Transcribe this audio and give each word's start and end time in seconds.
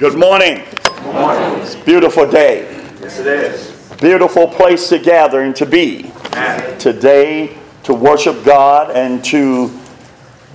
Good 0.00 0.16
morning. 0.16 0.64
Good 0.82 1.12
morning. 1.12 1.60
It's 1.60 1.74
a 1.74 1.84
beautiful 1.84 2.26
day. 2.26 2.62
Yes, 3.02 3.18
it 3.18 3.26
is. 3.26 3.92
Beautiful 4.00 4.48
place 4.48 4.88
to 4.88 4.98
gather 4.98 5.42
and 5.42 5.54
to 5.56 5.66
be. 5.66 6.10
Amen. 6.32 6.78
Today 6.78 7.58
to 7.82 7.92
worship 7.92 8.42
God 8.42 8.96
and 8.96 9.22
to 9.26 9.70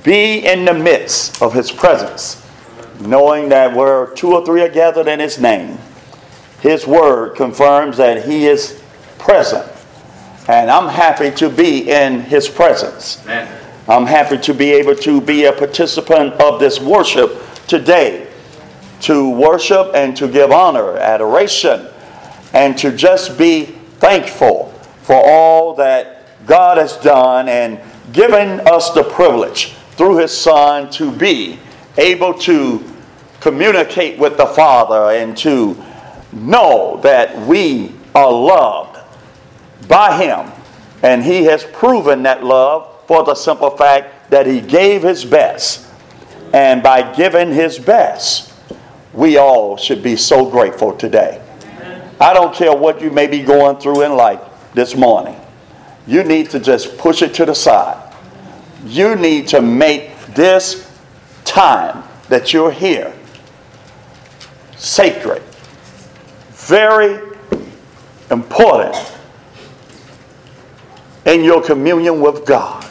be 0.03 0.39
in 0.39 0.65
the 0.65 0.73
midst 0.73 1.44
of 1.44 1.53
His 1.53 1.71
presence, 1.71 2.44
knowing 3.01 3.49
that 3.49 3.76
where 3.76 4.08
two 4.15 4.33
or 4.33 4.44
three 4.44 4.63
are 4.63 4.67
gathered 4.67 5.08
in 5.08 5.19
His 5.19 5.39
name, 5.39 5.77
His 6.62 6.87
word 6.87 7.35
confirms 7.35 7.97
that 7.97 8.25
He 8.25 8.47
is 8.47 8.81
present. 9.19 9.71
And 10.47 10.71
I'm 10.71 10.89
happy 10.89 11.29
to 11.35 11.51
be 11.51 11.91
in 11.91 12.21
His 12.21 12.49
presence. 12.49 13.21
Amen. 13.25 13.62
I'm 13.87 14.07
happy 14.07 14.39
to 14.39 14.55
be 14.55 14.71
able 14.71 14.96
to 14.96 15.21
be 15.21 15.46
a 15.46 15.53
participant 15.53 16.34
of 16.41 16.59
this 16.59 16.80
worship 16.80 17.39
today. 17.67 18.24
To 19.05 19.29
worship 19.29 19.91
and 19.93 20.17
to 20.17 20.27
give 20.27 20.51
honor, 20.51 20.97
adoration, 20.97 21.87
and 22.53 22.75
to 22.79 22.91
just 22.91 23.37
be 23.37 23.65
thankful 23.99 24.71
for 25.03 25.15
all 25.15 25.75
that 25.75 26.45
God 26.47 26.79
has 26.79 26.97
done 26.97 27.47
and 27.47 27.79
given 28.13 28.61
us 28.61 28.89
the 28.91 29.03
privilege 29.03 29.73
through 29.91 30.17
His 30.17 30.35
Son 30.35 30.89
to 30.91 31.11
be 31.11 31.59
able 31.97 32.33
to 32.39 32.83
communicate 33.41 34.17
with 34.17 34.37
the 34.37 34.47
Father 34.47 35.11
and 35.15 35.37
to 35.37 35.77
know 36.33 36.99
that 37.03 37.37
we 37.45 37.91
are 38.15 38.31
loved 38.31 38.99
by 39.87 40.17
Him. 40.17 40.51
And 41.03 41.23
He 41.23 41.43
has 41.43 41.63
proven 41.63 42.23
that 42.23 42.43
love 42.43 42.91
for 43.05 43.23
the 43.23 43.35
simple 43.35 43.69
fact 43.69 44.31
that 44.31 44.47
He 44.47 44.61
gave 44.61 45.03
His 45.03 45.23
best. 45.23 45.85
And 46.53 46.81
by 46.81 47.13
giving 47.13 47.51
His 47.51 47.77
best, 47.77 48.53
we 49.16 49.38
all 49.38 49.77
should 49.77 50.04
be 50.04 50.18
so 50.18 50.49
grateful 50.49 50.94
today. 50.94 51.41
I 52.20 52.34
don't 52.34 52.54
care 52.54 52.76
what 52.76 53.02
you 53.02 53.10
may 53.10 53.27
be 53.27 53.41
going 53.41 53.77
through 53.77 54.04
in 54.04 54.16
life 54.16 54.41
this 54.74 54.96
morning. 54.96 55.40
You 56.05 56.24
need 56.24 56.49
to 56.52 56.60
just 56.60 56.98
push 56.98 57.21
it 57.21 57.34
to 57.36 57.46
the 57.46 57.55
side. 57.55 58.13
You 58.86 59.16
need 59.16 59.48
to 59.49 59.62
make 59.62 60.16
this 60.27 60.91
time 61.46 62.04
that 62.30 62.54
you're 62.54 62.71
here 62.71 63.13
sacred, 64.76 65.42
very 66.52 67.36
important 68.30 69.14
in 71.26 71.44
your 71.44 71.64
communion 71.64 72.22
with 72.22 72.46
God 72.46 72.86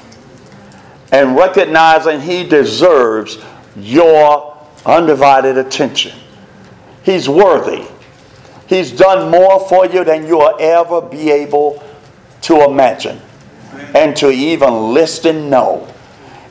and 1.12 1.36
recognizing 1.36 2.20
He 2.20 2.44
deserves 2.44 3.38
your 3.76 4.53
undivided 4.86 5.58
attention. 5.58 6.16
He's 7.02 7.28
worthy. 7.28 7.86
He's 8.66 8.92
done 8.92 9.30
more 9.30 9.60
for 9.68 9.86
you 9.86 10.04
than 10.04 10.26
you'll 10.26 10.56
ever 10.58 11.02
be 11.02 11.30
able 11.30 11.82
to 12.42 12.64
imagine 12.64 13.20
and 13.94 14.16
to 14.16 14.30
even 14.30 14.94
list 14.94 15.26
and 15.26 15.50
know. 15.50 15.86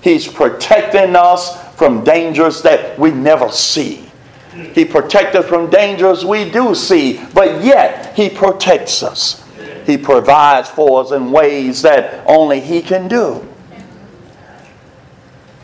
He's 0.01 0.27
protecting 0.27 1.15
us 1.15 1.61
from 1.75 2.03
dangers 2.03 2.61
that 2.63 2.97
we 2.99 3.11
never 3.11 3.49
see. 3.51 4.09
He 4.73 4.85
protects 4.85 5.35
us 5.35 5.47
from 5.47 5.69
dangers 5.69 6.23
we 6.23 6.49
do 6.49 6.75
see, 6.75 7.19
but 7.33 7.63
yet 7.63 8.15
He 8.15 8.29
protects 8.29 9.01
us. 9.01 9.43
He 9.85 9.97
provides 9.97 10.69
for 10.69 11.01
us 11.01 11.11
in 11.11 11.31
ways 11.31 11.81
that 11.81 12.23
only 12.27 12.59
He 12.59 12.81
can 12.81 13.07
do. 13.07 13.47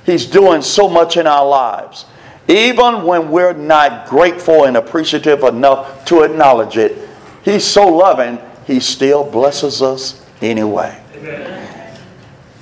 He's 0.06 0.26
doing 0.26 0.64
so 0.64 0.90
much 0.90 1.18
in 1.18 1.28
our 1.28 1.48
lives. 1.48 2.06
Even 2.50 3.04
when 3.04 3.30
we're 3.30 3.54
not 3.54 4.08
grateful 4.08 4.66
and 4.66 4.76
appreciative 4.76 5.44
enough 5.44 6.04
to 6.06 6.24
acknowledge 6.24 6.78
it, 6.78 7.08
He's 7.46 7.64
so 7.64 7.88
loving, 7.88 8.40
He 8.66 8.80
still 8.80 9.24
blesses 9.24 9.84
us 9.84 10.26
anyway. 10.42 11.00
Amen. 11.14 12.00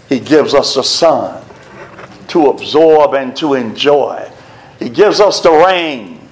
He 0.09 0.19
gives 0.19 0.53
us 0.53 0.75
the 0.75 0.83
sun 0.83 1.43
to 2.27 2.47
absorb 2.47 3.13
and 3.13 3.33
to 3.37 3.53
enjoy. 3.53 4.29
He 4.77 4.89
gives 4.89 5.21
us 5.21 5.39
the 5.39 5.51
rain 5.51 6.27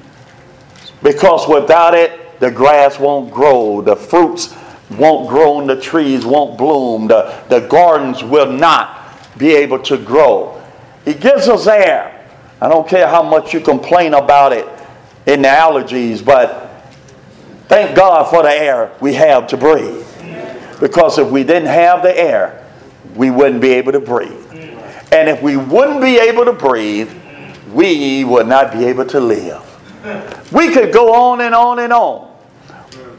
because 1.02 1.48
without 1.48 1.94
it, 1.94 2.40
the 2.42 2.52
grass 2.52 3.00
won't 3.00 3.32
grow, 3.32 3.82
the 3.82 3.96
fruits 3.96 4.54
won't 4.92 5.30
grow, 5.30 5.62
and 5.62 5.70
the 5.70 5.80
trees 5.80 6.26
won't 6.26 6.58
bloom, 6.58 7.08
the, 7.08 7.42
the 7.48 7.62
gardens 7.62 8.22
will 8.22 8.52
not 8.52 9.18
be 9.38 9.54
able 9.54 9.80
to 9.80 9.98
grow. 9.98 10.62
He 11.06 11.14
gives 11.14 11.48
us 11.48 11.68
air. 11.68 12.15
I 12.66 12.68
don't 12.68 12.88
care 12.88 13.08
how 13.08 13.22
much 13.22 13.54
you 13.54 13.60
complain 13.62 14.16
about 14.16 14.52
it 14.52 14.68
in 15.28 15.44
the 15.44 15.48
allergies, 15.48 16.26
but 16.26 16.84
thank 17.68 17.96
God 17.96 18.28
for 18.32 18.42
the 18.42 18.50
air 18.50 18.92
we 19.00 19.14
have 19.14 19.46
to 19.50 19.58
breathe. 19.58 20.04
Because 20.80 21.20
if 21.20 21.30
we 21.30 21.44
didn't 21.44 21.68
have 21.68 22.02
the 22.02 22.18
air, 22.20 22.66
we 23.16 23.30
wouldn't 23.30 23.62
be 23.62 23.70
able 23.74 23.92
to 23.92 24.00
breathe. 24.00 24.52
And 25.12 25.30
if 25.30 25.44
we 25.44 25.58
wouldn't 25.58 26.02
be 26.02 26.18
able 26.18 26.44
to 26.44 26.54
breathe, 26.54 27.14
we 27.72 28.24
would 28.24 28.48
not 28.48 28.74
be 28.74 28.86
able 28.86 29.06
to 29.06 29.20
live. 29.20 29.62
We 30.52 30.74
could 30.74 30.92
go 30.92 31.14
on 31.14 31.42
and 31.42 31.54
on 31.54 31.78
and 31.78 31.94
on. 31.94 32.36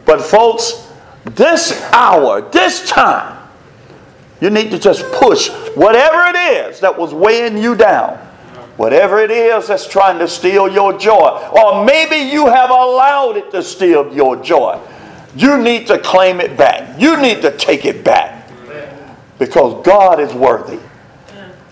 But, 0.05 0.23
folks, 0.23 0.91
this 1.25 1.81
hour, 1.93 2.41
this 2.51 2.91
time, 2.91 3.49
you 4.41 4.51
need 4.51 4.73
to 4.73 4.79
just 4.81 5.05
push 5.13 5.51
whatever 5.77 6.37
it 6.37 6.67
is 6.67 6.81
that 6.81 6.99
was 6.99 7.15
weighing 7.15 7.57
you 7.59 7.77
down 7.77 8.26
Whatever 8.77 9.21
it 9.21 9.31
is 9.31 9.69
that's 9.69 9.87
trying 9.87 10.19
to 10.19 10.29
steal 10.29 10.69
your 10.69 10.99
joy, 10.99 11.51
or 11.51 11.85
maybe 11.85 12.17
you 12.17 12.47
have 12.47 12.69
allowed 12.69 13.37
it 13.39 13.51
to 13.53 13.63
steal 13.63 14.13
your 14.15 14.37
joy, 14.37 14.79
you 15.35 15.59
need 15.59 15.87
to 15.87 15.99
claim 15.99 16.41
it 16.41 16.57
back. 16.57 17.01
You 17.01 17.21
need 17.21 17.41
to 17.43 17.57
take 17.57 17.85
it 17.85 18.05
back. 18.05 18.51
Because 19.39 19.85
God 19.85 20.21
is 20.21 20.33
worthy. 20.33 20.79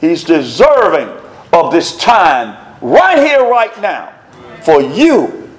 He's 0.01 0.25
deserving 0.25 1.09
of 1.53 1.73
this 1.73 1.97
time 1.97 2.79
right 2.81 3.19
here, 3.19 3.49
right 3.49 3.79
now, 3.81 4.13
for 4.63 4.83
you 4.83 5.51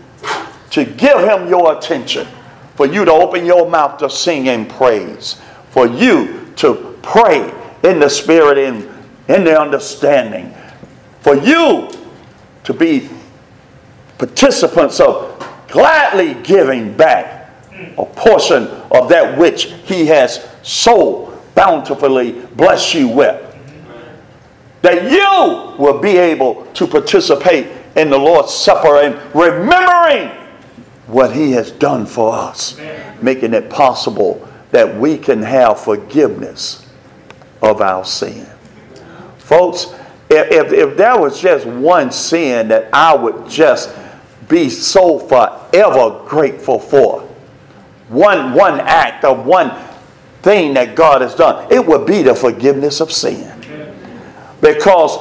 to 0.72 0.86
give 0.86 1.20
Him 1.20 1.48
your 1.48 1.78
attention, 1.78 2.28
for 2.76 2.86
you 2.86 3.06
to 3.06 3.12
open 3.12 3.46
your 3.46 3.70
mouth 3.70 3.98
to 4.00 4.10
sing 4.10 4.50
and 4.50 4.70
praise, 4.70 5.42
for 5.70 5.88
you 5.88 6.52
to 6.58 6.98
pray 7.02 7.52
in 7.84 8.00
the 8.00 8.10
Spirit 8.10 8.58
and 8.58 8.90
in 9.28 9.44
the 9.44 9.60
understanding 9.60 10.55
for 11.26 11.36
you 11.38 11.90
to 12.64 12.72
be 12.72 13.10
participants 14.20 15.00
of 15.00 15.44
gladly 15.68 16.36
giving 16.44 16.96
back 16.96 17.50
a 17.98 18.06
portion 18.06 18.68
of 18.92 19.10
that 19.10 19.36
which 19.36 19.74
He 19.86 20.06
has 20.06 20.48
so 20.62 21.42
bountifully 21.56 22.34
blessed 22.56 22.94
you 22.94 23.08
with. 23.08 23.42
That 24.84 25.12
you 25.12 25.84
will 25.84 26.00
be 26.00 26.16
able 26.16 26.68
to 26.74 26.86
participate 26.86 27.70
in 27.96 28.12
the 28.12 28.20
Lord's 28.20 28.54
Supper 28.54 29.02
and 29.02 29.16
remembering 29.34 30.30
what 31.08 31.34
He 31.34 31.54
has 31.54 31.72
done 31.72 32.06
for 32.06 32.36
us, 32.36 32.80
making 33.20 33.56
it 33.56 33.72
possible 33.72 34.48
that 34.70 34.96
we 34.96 35.18
can 35.18 35.42
have 35.42 35.80
forgiveness 35.80 36.88
of 37.64 37.82
our 37.82 38.06
sin. 38.06 38.46
Folks, 39.40 39.88
if, 40.30 40.52
if, 40.52 40.74
if 40.74 40.98
there 40.98 41.20
was 41.20 41.40
just 41.40 41.66
one 41.66 42.12
sin 42.12 42.70
that 42.70 42.90
I 42.94 43.16
would 43.16 43.48
just 43.48 43.96
be 44.48 44.70
so 44.70 45.20
forever 45.20 46.24
grateful 46.28 46.80
for, 46.80 47.22
one, 48.10 48.54
one 48.54 48.80
act 48.80 49.24
of 49.24 49.46
one 49.46 49.72
thing 50.42 50.74
that 50.76 50.96
God 50.96 51.22
has 51.22 51.36
done, 51.36 51.72
it 51.72 51.86
would 51.86 52.06
be 52.06 52.22
the 52.22 52.36
forgiveness 52.36 53.02
of 53.02 53.12
sin. 53.12 53.52
Because 54.62 55.18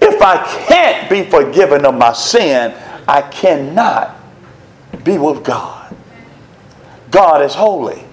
if 0.00 0.20
I 0.20 0.44
can't 0.66 1.08
be 1.08 1.24
forgiven 1.24 1.84
of 1.84 1.94
my 1.94 2.12
sin, 2.12 2.74
I 3.06 3.22
cannot 3.22 4.16
be 5.04 5.18
with 5.18 5.44
God. 5.44 5.94
God 7.10 7.42
is 7.42 7.54
holy. 7.54 8.04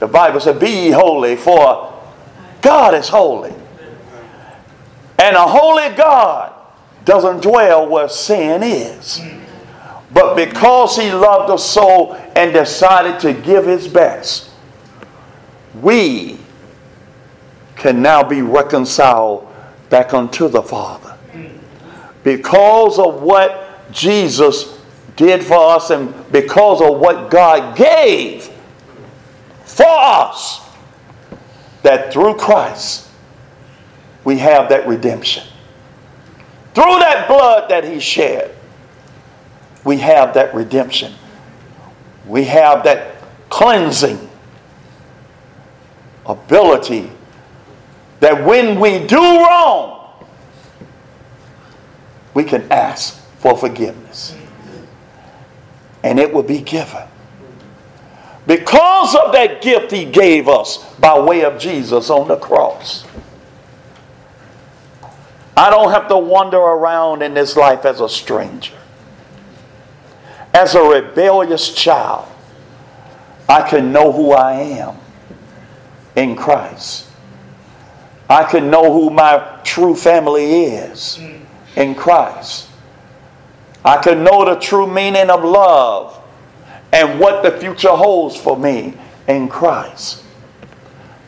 The 0.00 0.08
Bible 0.08 0.40
said, 0.40 0.58
Be 0.58 0.90
holy, 0.90 1.36
for 1.36 1.92
God 2.60 2.94
is 2.94 3.08
holy. 3.08 3.54
And 5.22 5.36
a 5.36 5.46
holy 5.46 5.94
God 5.94 6.52
doesn't 7.04 7.44
dwell 7.44 7.88
where 7.88 8.08
sin 8.08 8.64
is. 8.64 9.20
But 10.12 10.34
because 10.34 10.96
he 10.96 11.12
loved 11.12 11.48
us 11.48 11.64
so 11.64 12.14
and 12.34 12.52
decided 12.52 13.20
to 13.20 13.32
give 13.32 13.64
his 13.64 13.86
best, 13.86 14.50
we 15.80 16.38
can 17.76 18.02
now 18.02 18.24
be 18.24 18.42
reconciled 18.42 19.46
back 19.90 20.12
unto 20.12 20.48
the 20.48 20.60
Father. 20.60 21.16
Because 22.24 22.98
of 22.98 23.22
what 23.22 23.92
Jesus 23.92 24.76
did 25.14 25.44
for 25.44 25.76
us 25.76 25.90
and 25.90 26.12
because 26.32 26.80
of 26.82 26.98
what 26.98 27.30
God 27.30 27.76
gave 27.76 28.50
for 29.64 29.86
us, 29.86 30.68
that 31.82 32.12
through 32.12 32.34
Christ 32.34 33.01
we 34.24 34.38
have 34.38 34.68
that 34.68 34.86
redemption. 34.86 35.44
Through 36.74 37.00
that 37.00 37.28
blood 37.28 37.68
that 37.70 37.84
he 37.84 38.00
shed, 38.00 38.54
we 39.84 39.98
have 39.98 40.34
that 40.34 40.54
redemption. 40.54 41.12
We 42.26 42.44
have 42.44 42.84
that 42.84 43.16
cleansing 43.48 44.28
ability 46.24 47.10
that 48.20 48.44
when 48.44 48.78
we 48.78 49.04
do 49.06 49.18
wrong, 49.18 50.24
we 52.34 52.44
can 52.44 52.70
ask 52.70 53.20
for 53.38 53.56
forgiveness. 53.56 54.36
And 56.04 56.18
it 56.18 56.32
will 56.32 56.42
be 56.42 56.60
given. 56.60 57.02
Because 58.46 59.14
of 59.14 59.32
that 59.32 59.62
gift 59.62 59.92
he 59.92 60.04
gave 60.04 60.48
us 60.48 60.78
by 60.96 61.18
way 61.18 61.44
of 61.44 61.58
Jesus 61.58 62.10
on 62.10 62.28
the 62.28 62.36
cross. 62.36 63.04
I 65.56 65.70
don't 65.70 65.90
have 65.90 66.08
to 66.08 66.18
wander 66.18 66.58
around 66.58 67.22
in 67.22 67.34
this 67.34 67.56
life 67.56 67.84
as 67.84 68.00
a 68.00 68.08
stranger. 68.08 68.74
As 70.54 70.74
a 70.74 70.82
rebellious 70.82 71.74
child, 71.74 72.28
I 73.48 73.68
can 73.68 73.92
know 73.92 74.12
who 74.12 74.32
I 74.32 74.52
am 74.54 74.96
in 76.16 76.36
Christ. 76.36 77.08
I 78.28 78.44
can 78.44 78.70
know 78.70 78.92
who 78.92 79.10
my 79.10 79.60
true 79.62 79.94
family 79.94 80.64
is 80.64 81.20
in 81.76 81.94
Christ. 81.94 82.68
I 83.84 84.00
can 84.00 84.22
know 84.22 84.44
the 84.44 84.56
true 84.56 84.86
meaning 84.86 85.28
of 85.28 85.44
love 85.44 86.18
and 86.92 87.18
what 87.18 87.42
the 87.42 87.50
future 87.58 87.90
holds 87.90 88.36
for 88.36 88.56
me 88.56 88.94
in 89.26 89.48
Christ. 89.48 90.22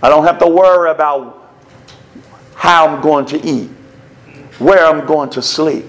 I 0.02 0.08
don't 0.08 0.24
have 0.24 0.38
to 0.38 0.46
worry 0.46 0.90
about 0.90 1.50
how 2.54 2.86
I'm 2.86 3.02
going 3.02 3.26
to 3.26 3.44
eat, 3.44 3.70
where 4.58 4.84
I'm 4.84 5.06
going 5.06 5.30
to 5.30 5.42
sleep, 5.42 5.86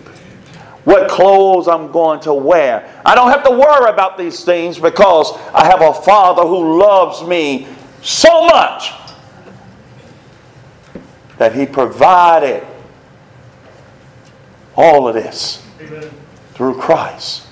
what 0.83 1.09
clothes 1.09 1.67
I'm 1.67 1.91
going 1.91 2.19
to 2.21 2.33
wear. 2.33 3.01
I 3.05 3.15
don't 3.15 3.29
have 3.29 3.43
to 3.43 3.51
worry 3.51 3.89
about 3.89 4.17
these 4.17 4.43
things 4.43 4.79
because 4.79 5.31
I 5.53 5.65
have 5.65 5.81
a 5.81 5.93
Father 5.93 6.43
who 6.43 6.79
loves 6.79 7.23
me 7.23 7.67
so 8.01 8.45
much 8.45 8.91
that 11.37 11.53
He 11.53 11.65
provided 11.65 12.65
all 14.75 15.07
of 15.07 15.15
this 15.15 15.65
Amen. 15.79 16.09
through 16.53 16.77
Christ, 16.79 17.47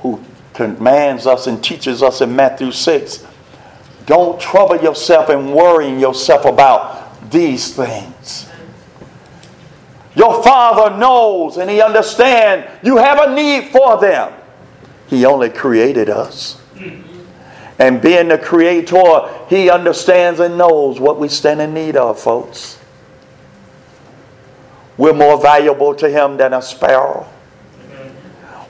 who 0.00 0.22
commands 0.54 1.26
us 1.26 1.46
and 1.46 1.62
teaches 1.62 2.02
us 2.02 2.20
in 2.20 2.34
Matthew 2.34 2.72
6 2.72 3.24
don't 4.08 4.40
trouble 4.40 4.76
yourself 4.82 5.28
and 5.28 5.52
worrying 5.52 6.00
yourself 6.00 6.46
about 6.46 7.30
these 7.30 7.74
things. 7.74 8.47
Your 10.18 10.42
Father 10.42 10.98
knows 10.98 11.58
and 11.58 11.70
He 11.70 11.80
understands 11.80 12.66
you 12.82 12.96
have 12.96 13.20
a 13.20 13.34
need 13.34 13.70
for 13.70 14.00
them. 14.00 14.32
He 15.06 15.24
only 15.24 15.48
created 15.48 16.10
us. 16.10 16.60
And 17.78 18.02
being 18.02 18.26
the 18.26 18.38
creator, 18.38 19.30
he 19.48 19.70
understands 19.70 20.40
and 20.40 20.58
knows 20.58 20.98
what 20.98 21.20
we 21.20 21.28
stand 21.28 21.60
in 21.60 21.72
need 21.72 21.94
of, 21.96 22.18
folks. 22.18 22.78
We're 24.96 25.14
more 25.14 25.40
valuable 25.40 25.94
to 25.94 26.10
him 26.10 26.36
than 26.36 26.52
a 26.52 26.60
sparrow. 26.60 27.28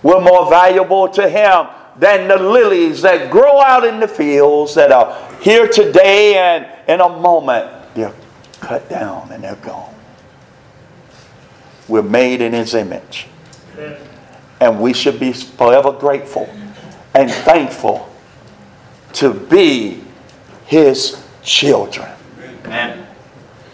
We're 0.02 0.20
more 0.20 0.50
valuable 0.50 1.08
to 1.08 1.26
him 1.28 1.68
than 1.98 2.28
the 2.28 2.36
lilies 2.36 3.00
that 3.02 3.30
grow 3.30 3.60
out 3.60 3.84
in 3.84 3.98
the 3.98 4.06
fields 4.06 4.74
that 4.74 4.92
are 4.92 5.16
here 5.40 5.66
today 5.66 6.36
and 6.36 6.66
in 6.86 7.00
a 7.00 7.08
moment 7.08 7.94
they're 7.94 8.14
cut 8.60 8.88
down 8.90 9.32
and 9.32 9.42
they're 9.42 9.56
gone. 9.56 9.97
We're 11.88 12.02
made 12.02 12.40
in 12.40 12.52
his 12.52 12.74
image. 12.74 13.26
And 14.60 14.80
we 14.80 14.92
should 14.92 15.18
be 15.18 15.32
forever 15.32 15.92
grateful 15.92 16.48
and 17.14 17.30
thankful 17.30 18.12
to 19.14 19.32
be 19.32 20.02
his 20.66 21.24
children. 21.42 22.10
Amen. 22.64 23.06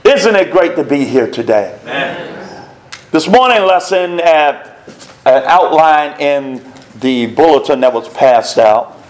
Isn't 0.04 0.36
it 0.36 0.52
great 0.52 0.76
to 0.76 0.84
be 0.84 1.04
here 1.04 1.30
today? 1.30 1.78
Amen. 1.82 2.68
This 3.10 3.26
morning 3.26 3.62
lesson 3.62 4.20
at 4.20 4.78
an 5.24 5.42
outline 5.46 6.20
in 6.20 6.72
the 7.00 7.26
bulletin 7.26 7.80
that 7.80 7.92
was 7.92 8.08
passed 8.08 8.58
out 8.58 9.00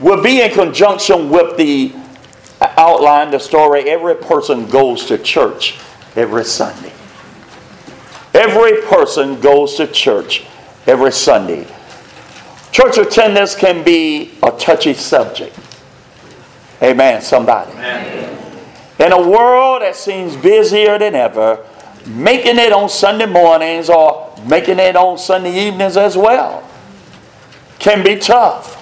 will 0.00 0.22
be 0.22 0.42
in 0.42 0.50
conjunction 0.50 1.30
with 1.30 1.56
the 1.56 1.94
outline, 2.60 3.30
the 3.30 3.38
story. 3.38 3.88
Every 3.88 4.14
person 4.14 4.66
goes 4.66 5.06
to 5.06 5.18
church 5.18 5.78
every 6.16 6.44
Sunday. 6.44 6.92
Every 8.34 8.80
person 8.82 9.40
goes 9.40 9.74
to 9.76 9.86
church 9.86 10.44
every 10.86 11.12
Sunday. 11.12 11.66
Church 12.70 12.96
attendance 12.96 13.54
can 13.54 13.84
be 13.84 14.32
a 14.42 14.50
touchy 14.52 14.94
subject. 14.94 15.58
Amen, 16.82 17.20
somebody. 17.20 17.72
Amen. 17.72 18.38
In 18.98 19.12
a 19.12 19.28
world 19.28 19.82
that 19.82 19.96
seems 19.96 20.36
busier 20.36 20.98
than 20.98 21.14
ever, 21.14 21.64
making 22.06 22.58
it 22.58 22.72
on 22.72 22.88
Sunday 22.88 23.26
mornings 23.26 23.90
or 23.90 24.34
making 24.46 24.78
it 24.78 24.96
on 24.96 25.18
Sunday 25.18 25.66
evenings 25.68 25.96
as 25.96 26.16
well 26.16 26.68
can 27.78 28.02
be 28.04 28.16
tough. 28.16 28.78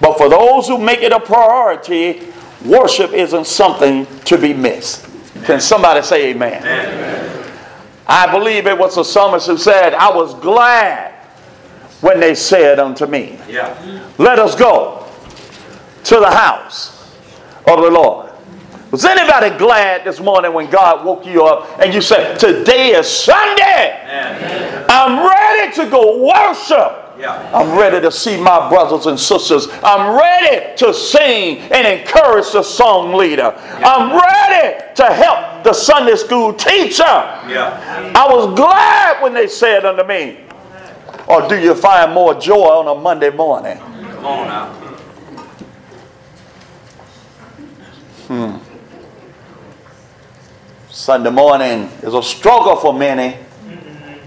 But 0.00 0.16
for 0.16 0.28
those 0.28 0.66
who 0.66 0.78
make 0.78 1.00
it 1.02 1.12
a 1.12 1.20
priority, 1.20 2.22
worship 2.64 3.12
isn't 3.12 3.46
something 3.46 4.06
to 4.24 4.38
be 4.38 4.52
missed. 4.52 5.06
Can 5.44 5.60
somebody 5.60 6.02
say 6.02 6.30
amen? 6.30 6.62
amen? 6.62 7.29
I 8.10 8.28
believe 8.30 8.66
it 8.66 8.76
was 8.76 8.96
the 8.96 9.04
psalmist 9.04 9.46
who 9.46 9.56
said, 9.56 9.94
I 9.94 10.10
was 10.10 10.34
glad 10.34 11.14
when 12.00 12.18
they 12.18 12.34
said 12.34 12.80
unto 12.80 13.06
me, 13.06 13.38
yeah. 13.48 14.10
Let 14.18 14.40
us 14.40 14.56
go 14.56 15.06
to 16.04 16.16
the 16.16 16.30
house 16.30 17.14
of 17.68 17.80
the 17.80 17.88
Lord. 17.90 18.32
Was 18.90 19.04
anybody 19.04 19.56
glad 19.56 20.04
this 20.04 20.18
morning 20.18 20.52
when 20.52 20.68
God 20.68 21.06
woke 21.06 21.24
you 21.24 21.44
up 21.44 21.78
and 21.78 21.94
you 21.94 22.00
said, 22.00 22.36
Today 22.40 22.88
is 22.98 23.06
Sunday? 23.06 24.02
Amen. 24.02 24.86
I'm 24.88 25.24
ready 25.24 25.72
to 25.76 25.88
go 25.88 26.26
worship. 26.26 27.09
Yeah. 27.20 27.50
I'm 27.52 27.78
ready 27.78 28.00
to 28.00 28.10
see 28.10 28.40
my 28.40 28.70
brothers 28.70 29.04
and 29.04 29.20
sisters. 29.20 29.68
I'm 29.82 30.16
ready 30.16 30.74
to 30.78 30.94
sing 30.94 31.58
and 31.70 31.86
encourage 31.86 32.50
the 32.52 32.62
song 32.62 33.12
leader. 33.12 33.52
Yeah. 33.54 33.82
I'm 33.84 34.10
ready 34.10 34.82
to 34.94 35.04
help 35.04 35.62
the 35.62 35.74
Sunday 35.74 36.16
school 36.16 36.54
teacher. 36.54 37.02
Yeah. 37.04 38.12
I 38.16 38.26
was 38.26 38.56
glad 38.56 39.22
when 39.22 39.34
they 39.34 39.48
said 39.48 39.84
unto 39.84 40.02
me, 40.04 40.38
or 41.28 41.46
do 41.46 41.60
you 41.60 41.74
find 41.74 42.14
more 42.14 42.34
joy 42.34 42.68
on 42.68 42.96
a 42.96 42.98
Monday 42.98 43.30
morning? 43.30 43.76
Come 43.76 44.24
on 44.26 44.48
now. 44.48 44.72
Hmm. 48.28 48.56
Sunday 50.88 51.30
morning 51.30 51.90
is 52.02 52.14
a 52.14 52.22
struggle 52.22 52.76
for 52.76 52.94
many. 52.94 53.36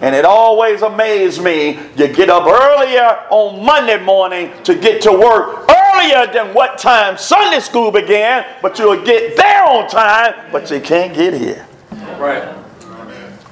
And 0.03 0.13
it 0.13 0.25
always 0.25 0.81
amazes 0.81 1.41
me. 1.41 1.79
You 1.95 2.09
get 2.09 2.29
up 2.29 2.45
earlier 2.45 3.25
on 3.29 3.63
Monday 3.63 4.03
morning 4.03 4.51
to 4.65 4.75
get 4.75 5.01
to 5.03 5.13
work 5.13 5.65
earlier 5.69 6.27
than 6.27 6.53
what 6.53 6.77
time 6.77 7.17
Sunday 7.17 7.61
school 7.61 7.89
began, 7.89 8.45
but 8.61 8.77
you'll 8.77 9.01
get 9.01 9.37
there 9.37 9.63
on 9.63 9.87
time, 9.87 10.51
but 10.51 10.69
you 10.69 10.81
can't 10.81 11.15
get 11.15 11.33
here. 11.33 11.65
Right. 12.19 12.43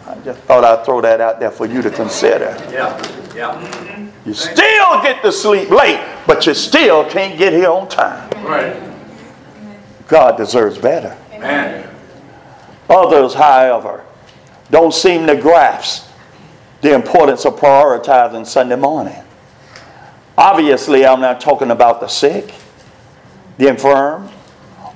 I 0.05 0.15
just 0.25 0.41
thought 0.41 0.65
I'd 0.65 0.83
throw 0.83 0.99
that 0.99 1.21
out 1.21 1.39
there 1.39 1.51
for 1.51 1.65
you 1.65 1.81
to 1.83 1.89
consider. 1.89 2.57
Yeah. 2.69 3.01
Yeah. 3.33 4.09
You 4.25 4.33
still 4.33 5.01
get 5.01 5.21
to 5.21 5.31
sleep 5.31 5.69
late, 5.69 6.05
but 6.27 6.45
you 6.45 6.53
still 6.53 7.09
can't 7.09 7.37
get 7.37 7.53
here 7.53 7.69
on 7.69 7.87
time. 7.87 8.29
Right. 8.45 8.75
God 10.09 10.35
deserves 10.35 10.77
better. 10.77 11.17
Amen. 11.31 11.89
Others, 12.89 13.35
however, 13.35 14.03
don't 14.69 14.93
seem 14.93 15.25
to 15.27 15.37
grasp 15.37 16.10
the 16.81 16.93
importance 16.93 17.45
of 17.45 17.55
prioritizing 17.55 18.45
Sunday 18.45 18.75
morning. 18.75 19.23
Obviously, 20.37 21.05
I'm 21.05 21.21
not 21.21 21.39
talking 21.39 21.71
about 21.71 21.99
the 21.99 22.07
sick, 22.07 22.53
the 23.57 23.67
infirm, 23.67 24.29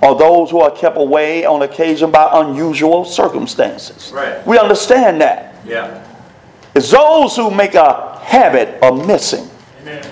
or 0.02 0.18
those 0.18 0.50
who 0.52 0.60
are 0.62 0.72
kept 0.72 0.98
away 0.98 1.46
on 1.46 1.62
occasion 1.62 2.12
by 2.12 2.30
unusual 2.42 3.06
circumstances. 3.06 4.12
Right. 4.14 4.46
We 4.46 4.58
understand 4.58 5.22
that. 5.22 5.56
Yeah. 5.66 6.04
It's 6.74 6.92
those 6.92 7.36
who 7.36 7.52
make 7.52 7.76
a 7.76 8.20
habit 8.20 8.82
of 8.84 9.06
missing 9.08 9.50
Amen. 9.82 10.12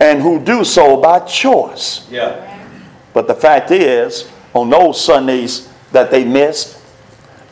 and 0.00 0.22
who 0.22 0.38
do 0.38 0.64
so 0.64 0.98
by 0.98 1.20
choice. 1.20 2.08
Yeah. 2.10 2.48
But 3.12 3.26
the 3.26 3.34
fact 3.34 3.70
is, 3.70 4.30
on 4.54 4.70
those 4.70 5.02
Sundays 5.02 5.68
that 5.92 6.10
they 6.10 6.24
missed, 6.24 6.78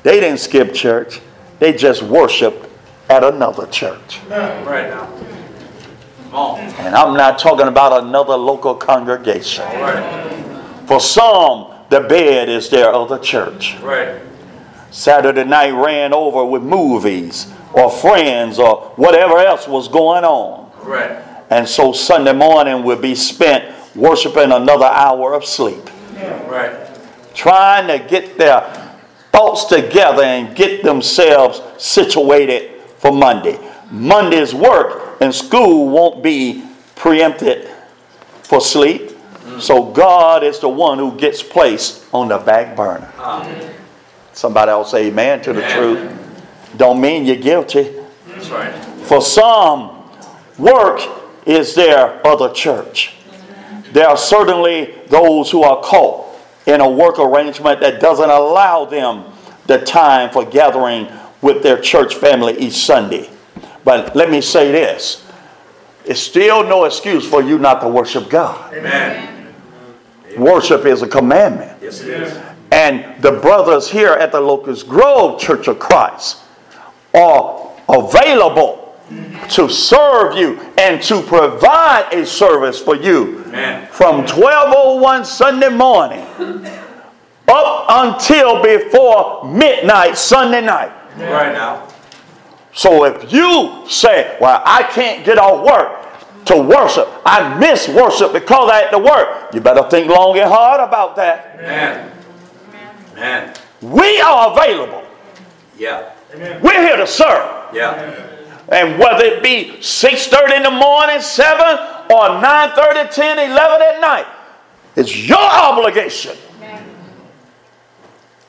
they 0.03 0.21
didn't 0.21 0.39
skip 0.39 0.73
church, 0.73 1.21
they 1.59 1.73
just 1.73 2.03
worshiped 2.03 2.70
at 3.11 3.25
another 3.25 3.67
church. 3.67 4.21
Right 4.29 4.89
now. 4.89 5.13
And 6.79 6.95
I'm 6.95 7.17
not 7.17 7.41
talking 7.41 7.67
about 7.67 8.05
another 8.05 8.37
local 8.37 8.77
congregation. 8.77 9.65
Right. 9.65 10.85
For 10.87 11.01
some, 11.01 11.75
the 11.89 12.03
bed 12.03 12.49
is 12.49 12.71
their 12.71 12.95
other 12.95 13.19
church. 13.19 13.77
Right. 13.81 14.23
Saturday 14.93 15.45
night 15.45 15.73
ran 15.73 16.15
over 16.15 16.45
with 16.45 16.63
movies 16.63 17.53
or 17.73 17.91
friends 17.91 18.61
or 18.61 18.93
whatever 18.95 19.39
else 19.39 19.67
was 19.67 19.89
going 19.89 20.25
on. 20.25 20.71
Right. 20.85 21.11
And 21.51 21.69
so 21.69 21.93
Sunday 21.93 22.33
morning 22.33 22.85
would 22.85 23.03
be 23.03 23.17
spent 23.17 23.75
worshiping 23.97 24.53
another 24.53 24.87
hour 24.87 25.35
of 25.35 25.45
sleep. 25.45 25.91
Right. 26.47 26.89
Trying 27.35 27.89
to 27.89 28.09
get 28.09 28.39
their 28.39 28.61
thoughts 29.33 29.65
together 29.65 30.23
and 30.23 30.55
get 30.57 30.85
themselves 30.85 31.61
situated 31.77 32.80
for 33.01 33.11
Monday. 33.11 33.59
Monday's 33.91 34.55
work 34.55 35.17
and 35.21 35.35
school 35.35 35.89
won't 35.89 36.23
be 36.23 36.65
preempted 36.95 37.69
for 38.43 38.61
sleep. 38.61 39.11
So 39.59 39.91
God 39.91 40.45
is 40.45 40.59
the 40.61 40.69
one 40.69 40.99
who 40.99 41.17
gets 41.17 41.43
placed 41.43 42.05
on 42.13 42.29
the 42.29 42.39
back 42.39 42.77
burner. 42.77 43.11
Somebody 44.33 44.71
else 44.71 44.93
say 44.93 45.07
amen 45.09 45.43
to 45.43 45.53
the 45.53 45.65
Amen. 45.65 45.77
truth. 45.77 46.77
Don't 46.77 47.01
mean 47.01 47.25
you're 47.25 47.37
guilty. 47.37 47.91
That's 48.29 48.49
right. 48.51 48.73
For 49.05 49.21
some, 49.21 50.09
work 50.57 51.01
is 51.47 51.75
their 51.75 52.25
other 52.27 52.53
church. 52.53 53.15
There 53.93 54.07
are 54.07 54.17
certainly 54.17 54.95
those 55.09 55.51
who 55.51 55.63
are 55.65 55.83
caught 55.83 56.27
in 56.67 56.81
a 56.81 56.89
work 56.89 57.19
arrangement 57.19 57.81
that 57.81 58.01
doesn't 58.01 58.31
allow 58.31 58.85
them 58.85 59.25
the 59.67 59.79
time 59.79 60.31
for 60.31 60.45
gathering 60.45 61.09
with 61.43 61.63
their 61.63 61.81
church 61.81 62.15
family 62.15 62.59
each 62.59 62.75
Sunday. 62.75 63.31
But 63.85 64.15
let 64.15 64.31
me 64.31 64.41
say 64.41 64.71
this 64.71 65.27
it's 66.05 66.21
still 66.21 66.65
no 66.65 66.85
excuse 66.85 67.29
for 67.29 67.43
you 67.43 67.59
not 67.59 67.81
to 67.81 67.89
worship 67.89 68.29
God. 68.29 68.73
Amen. 68.75 69.55
Worship 70.39 70.85
is 70.87 71.03
a 71.03 71.09
commandment. 71.09 71.77
Yes, 71.83 72.01
it 72.01 72.09
is. 72.09 72.41
And 72.71 73.21
the 73.23 73.33
brothers 73.33 73.91
here 73.91 74.13
at 74.13 74.33
the 74.33 74.41
Locust 74.41 74.89
Grove 74.89 75.41
Church 75.41 75.67
of 75.67 75.79
Christ 75.79 76.39
are 77.15 77.73
available 77.89 78.97
to 79.51 79.69
serve 79.69 80.37
you 80.37 80.61
and 80.79 81.03
to 81.03 81.21
provide 81.23 82.13
a 82.13 82.25
service 82.25 82.79
for 82.79 82.95
you 82.95 83.43
Amen. 83.47 83.89
from 83.91 84.19
1201 84.19 85.25
Sunday 85.25 85.69
morning 85.69 86.25
up 87.49 87.87
until 87.89 88.63
before 88.63 89.45
midnight 89.45 90.17
Sunday 90.17 90.61
night. 90.61 90.93
Right 91.17 91.53
now. 91.53 91.89
So 92.73 93.05
if 93.05 93.33
you 93.33 93.85
say, 93.89 94.37
Well, 94.41 94.63
I 94.65 94.85
can't 94.85 95.25
get 95.25 95.39
off 95.39 95.65
work 95.65 96.45
to 96.47 96.57
worship, 96.57 97.09
I 97.25 97.59
miss 97.59 97.89
worship 97.89 98.33
because 98.33 98.71
I 98.71 98.83
had 98.83 98.91
to 98.91 98.99
work, 98.99 99.53
you 99.53 99.61
better 99.61 99.89
think 99.91 100.09
long 100.09 100.39
and 100.39 100.49
hard 100.49 100.81
about 100.81 101.17
that. 101.17 101.57
Amen. 101.59 102.13
Amen. 103.13 103.55
We 103.83 104.21
are 104.21 104.53
available. 104.53 105.05
Yeah. 105.77 106.13
Amen. 106.35 106.63
We're 106.63 106.83
here 106.83 106.97
to 106.97 107.07
serve. 107.07 107.75
Yeah. 107.75 108.27
And 108.69 108.99
whether 108.99 109.25
it 109.25 109.43
be 109.43 109.77
6.30 109.81 110.57
in 110.59 110.63
the 110.63 110.71
morning, 110.71 111.21
7, 111.21 111.61
or 112.11 112.41
9.30, 112.41 113.13
10, 113.13 113.51
11 113.51 113.83
at 113.83 114.01
night, 114.01 114.27
it's 114.97 115.17
your 115.17 115.39
obligation 115.39 116.37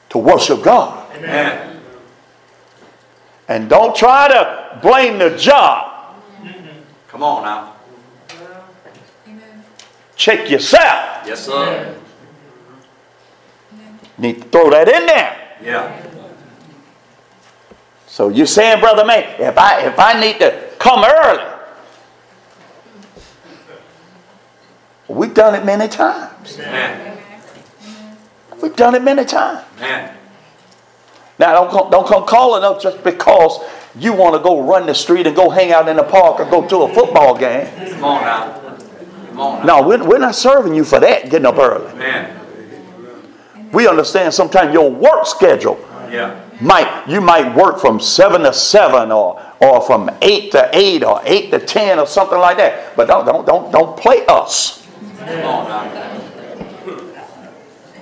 to 0.09 0.17
worship 0.17 0.61
God. 0.61 1.15
Amen. 1.15 1.70
And 3.51 3.67
don't 3.69 3.93
try 3.93 4.29
to 4.29 4.79
blame 4.81 5.19
the 5.19 5.35
job. 5.35 6.15
Come 7.09 7.21
on 7.21 7.43
now. 7.43 7.75
Check 10.15 10.49
yourself. 10.49 11.27
Yes, 11.27 11.47
sir. 11.47 11.97
Need 14.17 14.41
to 14.41 14.47
throw 14.47 14.69
that 14.69 14.87
in 14.87 15.05
there. 15.05 15.57
Yeah. 15.61 16.01
So 18.07 18.29
you're 18.29 18.45
saying, 18.45 18.79
brother 18.79 19.03
man, 19.03 19.23
if 19.41 19.57
I 19.57 19.81
if 19.81 19.99
I 19.99 20.17
need 20.17 20.39
to 20.39 20.69
come 20.79 21.03
early, 21.03 21.53
we've 25.09 25.33
done 25.33 25.55
it 25.55 25.65
many 25.65 25.89
times. 25.89 26.57
Amen. 26.57 27.17
We've 28.61 28.75
done 28.77 28.95
it 28.95 29.03
many 29.03 29.25
times. 29.25 29.65
Amen. 29.77 30.20
Now 31.41 31.53
don't 31.55 31.71
come, 31.71 31.89
don't 31.89 32.07
come 32.07 32.23
calling 32.27 32.63
up 32.63 32.79
just 32.79 33.03
because 33.03 33.59
you 33.95 34.13
want 34.13 34.35
to 34.35 34.39
go 34.43 34.61
run 34.61 34.85
the 34.85 34.93
street 34.93 35.25
and 35.25 35.35
go 35.35 35.49
hang 35.49 35.71
out 35.71 35.87
in 35.89 35.97
the 35.97 36.03
park 36.03 36.39
or 36.39 36.45
go 36.45 36.67
to 36.67 36.83
a 36.83 36.93
football 36.93 37.35
game. 37.35 37.65
Come 37.93 38.03
on 38.03 38.21
now. 38.21 38.59
Come 39.31 39.39
on 39.39 39.65
now. 39.65 39.79
No, 39.81 39.87
we're, 39.87 40.07
we're 40.07 40.19
not 40.19 40.35
serving 40.35 40.75
you 40.75 40.83
for 40.83 40.99
that, 40.99 41.31
getting 41.31 41.47
up 41.47 41.57
early. 41.57 41.89
Amen. 41.93 42.37
We 43.71 43.87
understand 43.87 44.35
sometimes 44.35 44.71
your 44.71 44.91
work 44.91 45.25
schedule 45.25 45.79
Yeah. 46.11 46.39
might 46.61 47.05
you 47.07 47.21
might 47.21 47.55
work 47.55 47.79
from 47.79 47.99
seven 47.99 48.41
to 48.43 48.53
seven 48.53 49.11
or 49.11 49.41
or 49.61 49.81
from 49.81 50.11
eight 50.21 50.51
to 50.51 50.69
eight 50.73 51.03
or 51.03 51.21
eight 51.25 51.49
to 51.49 51.57
ten 51.59 51.97
or 51.97 52.05
something 52.05 52.37
like 52.37 52.57
that. 52.57 52.95
But 52.95 53.07
don't 53.07 53.25
don't 53.25 53.47
don't 53.47 53.71
don't 53.71 53.97
play 53.97 54.23
us. 54.27 54.85
Come 55.17 55.43
on 55.43 55.67
now. 55.67 56.19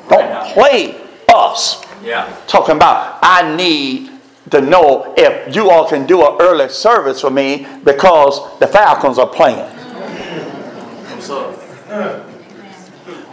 Don't 0.09 0.53
play 0.53 0.97
us. 1.33 1.85
Yeah. 2.03 2.35
Talking 2.47 2.75
about 2.75 3.19
I 3.21 3.55
need 3.55 4.11
to 4.51 4.61
know 4.61 5.13
if 5.17 5.55
you 5.55 5.69
all 5.69 5.87
can 5.87 6.05
do 6.05 6.25
an 6.25 6.37
early 6.39 6.69
service 6.69 7.21
for 7.21 7.29
me 7.29 7.67
because 7.83 8.57
the 8.59 8.67
Falcons 8.67 9.17
are 9.19 9.27
playing. 9.27 9.75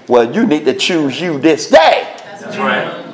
Well, 0.08 0.32
you 0.34 0.46
need 0.46 0.64
to 0.66 0.74
choose 0.74 1.20
you 1.20 1.38
this 1.38 1.68
day 1.68 2.16
That's 2.40 2.56
right. 2.56 3.04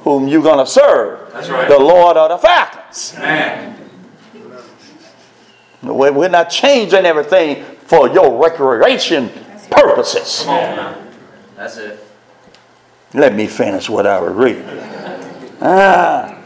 whom 0.00 0.28
you're 0.28 0.42
gonna 0.42 0.66
serve. 0.66 1.32
That's 1.32 1.48
right. 1.48 1.68
The 1.68 1.78
Lord 1.78 2.16
of 2.16 2.28
the 2.30 2.38
Falcons. 2.38 3.14
Amen. 3.16 3.72
We're 5.82 6.12
we're 6.12 6.28
not 6.28 6.50
changing 6.50 7.04
everything 7.06 7.64
for 7.86 8.08
your 8.08 8.42
recreation 8.42 9.30
purposes. 9.70 10.42
Come 10.44 10.54
on 10.54 10.76
now. 10.76 11.02
That's 11.56 11.76
it. 11.78 12.05
Let 13.16 13.34
me 13.34 13.46
finish 13.46 13.88
what 13.88 14.06
I 14.06 14.20
was 14.20 14.34
reading. 14.34 14.68
Ah. 15.62 16.38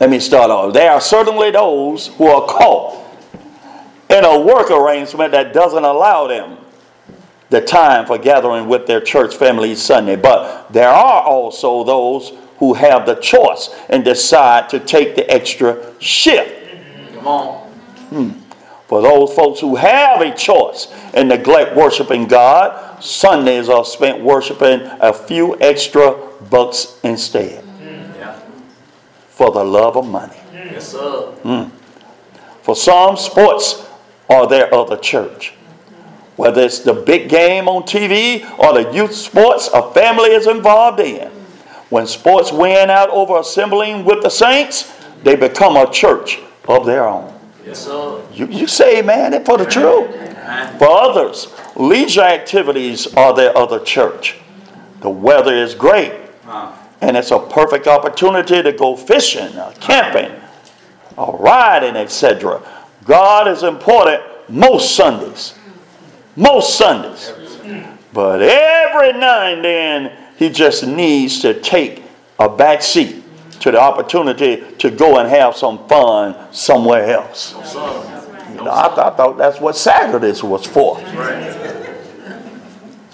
Let 0.00 0.10
me 0.10 0.18
start 0.18 0.50
off. 0.50 0.74
There 0.74 0.90
are 0.90 1.00
certainly 1.00 1.52
those 1.52 2.08
who 2.08 2.26
are 2.26 2.44
caught 2.48 3.00
in 4.10 4.24
a 4.24 4.40
work 4.40 4.72
arrangement 4.72 5.30
that 5.30 5.52
doesn't 5.54 5.84
allow 5.84 6.26
them 6.26 6.58
the 7.50 7.60
time 7.60 8.06
for 8.06 8.18
gathering 8.18 8.66
with 8.66 8.88
their 8.88 9.00
church 9.00 9.36
family 9.36 9.70
each 9.70 9.78
Sunday. 9.78 10.16
But 10.16 10.72
there 10.72 10.88
are 10.88 11.22
also 11.22 11.84
those 11.84 12.32
who 12.58 12.74
have 12.74 13.06
the 13.06 13.14
choice 13.14 13.70
and 13.88 14.04
decide 14.04 14.68
to 14.70 14.80
take 14.80 15.14
the 15.14 15.30
extra 15.30 15.94
shift. 16.00 16.74
Come 17.14 17.28
on. 17.28 17.70
For 18.88 19.00
those 19.00 19.32
folks 19.32 19.60
who 19.60 19.76
have 19.76 20.20
a 20.20 20.34
choice 20.34 20.88
and 21.14 21.28
neglect 21.28 21.76
worshiping 21.76 22.26
God, 22.26 22.93
Sundays 23.04 23.68
are 23.68 23.84
spent 23.84 24.22
worshiping 24.24 24.80
a 25.00 25.12
few 25.12 25.56
extra 25.60 26.16
bucks 26.50 26.98
instead 27.02 27.62
Yeah. 28.18 28.36
for 29.28 29.50
the 29.50 29.62
love 29.62 29.98
of 29.98 30.06
money. 30.06 30.40
Yes, 30.54 30.88
sir. 30.88 31.26
Hmm. 31.42 31.64
For 32.62 32.74
some, 32.74 33.18
sports 33.18 33.86
are 34.30 34.46
their 34.46 34.72
other 34.74 34.96
church. 34.96 35.52
Whether 36.36 36.62
it's 36.62 36.78
the 36.78 36.94
big 36.94 37.28
game 37.28 37.68
on 37.68 37.82
TV 37.82 38.42
or 38.58 38.72
the 38.72 38.90
youth 38.90 39.14
sports 39.14 39.68
a 39.74 39.82
family 39.92 40.30
is 40.30 40.46
involved 40.46 40.98
in. 41.00 41.28
When 41.90 42.06
sports 42.06 42.52
win 42.52 42.88
out 42.88 43.10
over 43.10 43.38
assembling 43.38 44.06
with 44.06 44.22
the 44.22 44.30
saints, 44.30 44.90
they 45.22 45.36
become 45.36 45.76
a 45.76 45.90
church 45.90 46.40
of 46.66 46.86
their 46.86 47.06
own. 47.06 47.38
Yes, 47.66 47.84
sir. 47.84 48.22
You, 48.32 48.46
you 48.46 48.66
say, 48.66 49.02
man, 49.02 49.44
for 49.44 49.58
the 49.58 49.66
truth. 49.66 50.08
For 50.78 50.88
others, 50.88 51.48
leisure 51.76 52.22
activities 52.22 53.12
are 53.14 53.34
their 53.34 53.56
other 53.56 53.80
church. 53.80 54.36
The 55.00 55.10
weather 55.10 55.54
is 55.54 55.74
great, 55.74 56.12
and 57.00 57.16
it's 57.16 57.30
a 57.30 57.38
perfect 57.38 57.86
opportunity 57.86 58.62
to 58.62 58.72
go 58.72 58.96
fishing, 58.96 59.56
or 59.58 59.72
camping, 59.80 60.32
or 61.16 61.36
riding, 61.38 61.96
etc. 61.96 62.60
God 63.04 63.48
is 63.48 63.62
important 63.62 64.22
most 64.48 64.94
Sundays. 64.94 65.54
Most 66.36 66.76
Sundays. 66.76 67.32
But 68.12 68.42
every 68.42 69.12
now 69.12 69.46
and 69.46 69.64
then, 69.64 70.12
he 70.36 70.50
just 70.50 70.86
needs 70.86 71.40
to 71.40 71.60
take 71.60 72.02
a 72.38 72.48
back 72.48 72.82
seat 72.82 73.22
to 73.60 73.70
the 73.70 73.80
opportunity 73.80 74.62
to 74.78 74.90
go 74.90 75.18
and 75.18 75.28
have 75.28 75.56
some 75.56 75.86
fun 75.88 76.36
somewhere 76.52 77.04
else. 77.10 77.54
Sir. 78.64 78.70
You 78.70 78.96
know, 78.96 79.02
I, 79.02 79.08
I 79.08 79.16
thought 79.16 79.38
that's 79.38 79.60
what 79.60 79.76
Saturdays 79.76 80.42
was 80.42 80.66
for. 80.66 80.98
Right. 80.98 81.54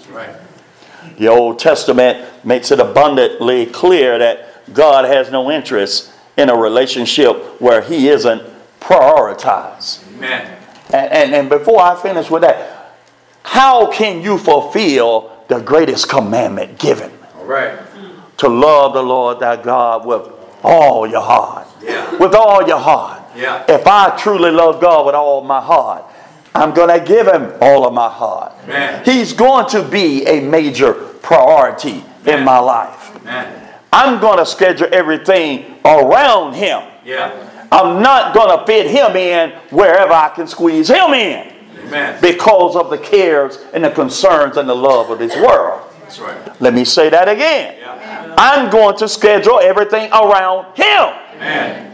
Right. 0.09 0.35
The 1.17 1.27
Old 1.27 1.59
Testament 1.59 2.27
makes 2.45 2.71
it 2.71 2.79
abundantly 2.79 3.65
clear 3.67 4.17
that 4.17 4.73
God 4.73 5.05
has 5.05 5.31
no 5.31 5.51
interest 5.51 6.11
in 6.37 6.49
a 6.49 6.55
relationship 6.55 7.61
where 7.61 7.81
He 7.81 8.07
isn't 8.09 8.41
prioritized. 8.79 10.07
Amen. 10.15 10.57
And, 10.93 11.11
and, 11.11 11.35
and 11.35 11.49
before 11.49 11.81
I 11.81 11.95
finish 12.01 12.29
with 12.29 12.41
that, 12.41 12.97
how 13.43 13.91
can 13.91 14.21
you 14.21 14.37
fulfill 14.37 15.31
the 15.47 15.59
greatest 15.59 16.09
commandment 16.09 16.79
given? 16.79 17.11
All 17.37 17.45
right. 17.45 17.79
To 18.37 18.47
love 18.47 18.93
the 18.93 19.03
Lord 19.03 19.39
thy 19.39 19.61
God 19.61 20.05
with 20.05 20.27
all 20.63 21.07
your 21.07 21.21
heart. 21.21 21.67
Yeah. 21.81 22.17
With 22.17 22.33
all 22.33 22.67
your 22.67 22.79
heart. 22.79 23.20
Yeah. 23.41 23.65
If 23.67 23.87
I 23.87 24.15
truly 24.17 24.51
love 24.51 24.79
God 24.79 25.07
with 25.07 25.15
all 25.15 25.43
my 25.43 25.59
heart, 25.59 26.05
I'm 26.53 26.73
going 26.73 26.97
to 26.97 27.03
give 27.03 27.27
him 27.27 27.53
all 27.59 27.87
of 27.87 27.93
my 27.93 28.09
heart. 28.09 28.53
Amen. 28.65 29.03
He's 29.03 29.33
going 29.33 29.67
to 29.69 29.83
be 29.83 30.25
a 30.27 30.41
major 30.41 30.93
priority 30.93 32.03
in 32.27 32.43
my 32.43 32.59
life. 32.59 33.15
Amen. 33.17 33.69
I'm 33.91 34.21
going 34.21 34.37
to 34.37 34.45
schedule 34.45 34.87
everything 34.91 35.75
around 35.83 36.53
him. 36.53 36.83
Yeah. 37.03 37.47
I'm 37.71 38.01
not 38.03 38.35
going 38.35 38.57
to 38.57 38.65
fit 38.65 38.91
him 38.91 39.15
in 39.15 39.51
wherever 39.71 40.13
I 40.13 40.29
can 40.29 40.45
squeeze 40.45 40.89
him 40.89 41.13
in 41.13 41.51
Amen. 41.79 42.21
because 42.21 42.75
of 42.75 42.89
the 42.89 42.97
cares 42.97 43.57
and 43.73 43.83
the 43.83 43.91
concerns 43.91 44.57
and 44.57 44.69
the 44.69 44.75
love 44.75 45.09
of 45.09 45.19
this 45.19 45.35
world. 45.35 45.89
That's 46.01 46.19
right. 46.19 46.61
Let 46.61 46.73
me 46.73 46.85
say 46.85 47.09
that 47.09 47.27
again. 47.27 47.77
Yeah. 47.79 48.35
I'm 48.37 48.69
going 48.69 48.97
to 48.97 49.07
schedule 49.07 49.59
everything 49.59 50.11
around 50.11 50.75
him. 50.77 51.90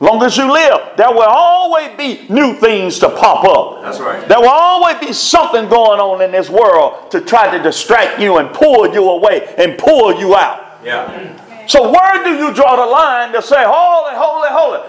Amen. 0.00 0.18
That's 0.20 0.20
right. 0.20 0.20
Long 0.20 0.22
as 0.22 0.36
you 0.36 0.52
live, 0.52 0.96
there 0.96 1.10
will 1.10 1.28
always 1.28 1.96
be 1.96 2.26
new 2.32 2.54
things 2.54 2.98
to 3.00 3.08
pop 3.10 3.44
up. 3.44 3.82
That's 3.82 4.00
right. 4.00 4.26
There 4.28 4.40
will 4.40 4.48
always 4.48 4.98
be 4.98 5.12
something 5.12 5.68
going 5.68 6.00
on 6.00 6.22
in 6.22 6.32
this 6.32 6.48
world 6.48 7.10
to 7.10 7.20
try 7.20 7.56
to 7.56 7.62
distract 7.62 8.20
you 8.20 8.38
and 8.38 8.52
pull 8.52 8.92
you 8.92 9.08
away 9.10 9.54
and 9.58 9.78
pull 9.78 10.18
you 10.18 10.34
out. 10.36 10.78
Yeah. 10.84 11.66
So 11.66 11.90
where 11.90 12.24
do 12.24 12.30
you 12.30 12.52
draw 12.54 12.76
the 12.76 12.86
line 12.90 13.32
to 13.32 13.42
say, 13.42 13.62
holy, 13.64 14.14
holy, 14.14 14.48
holy? 14.50 14.80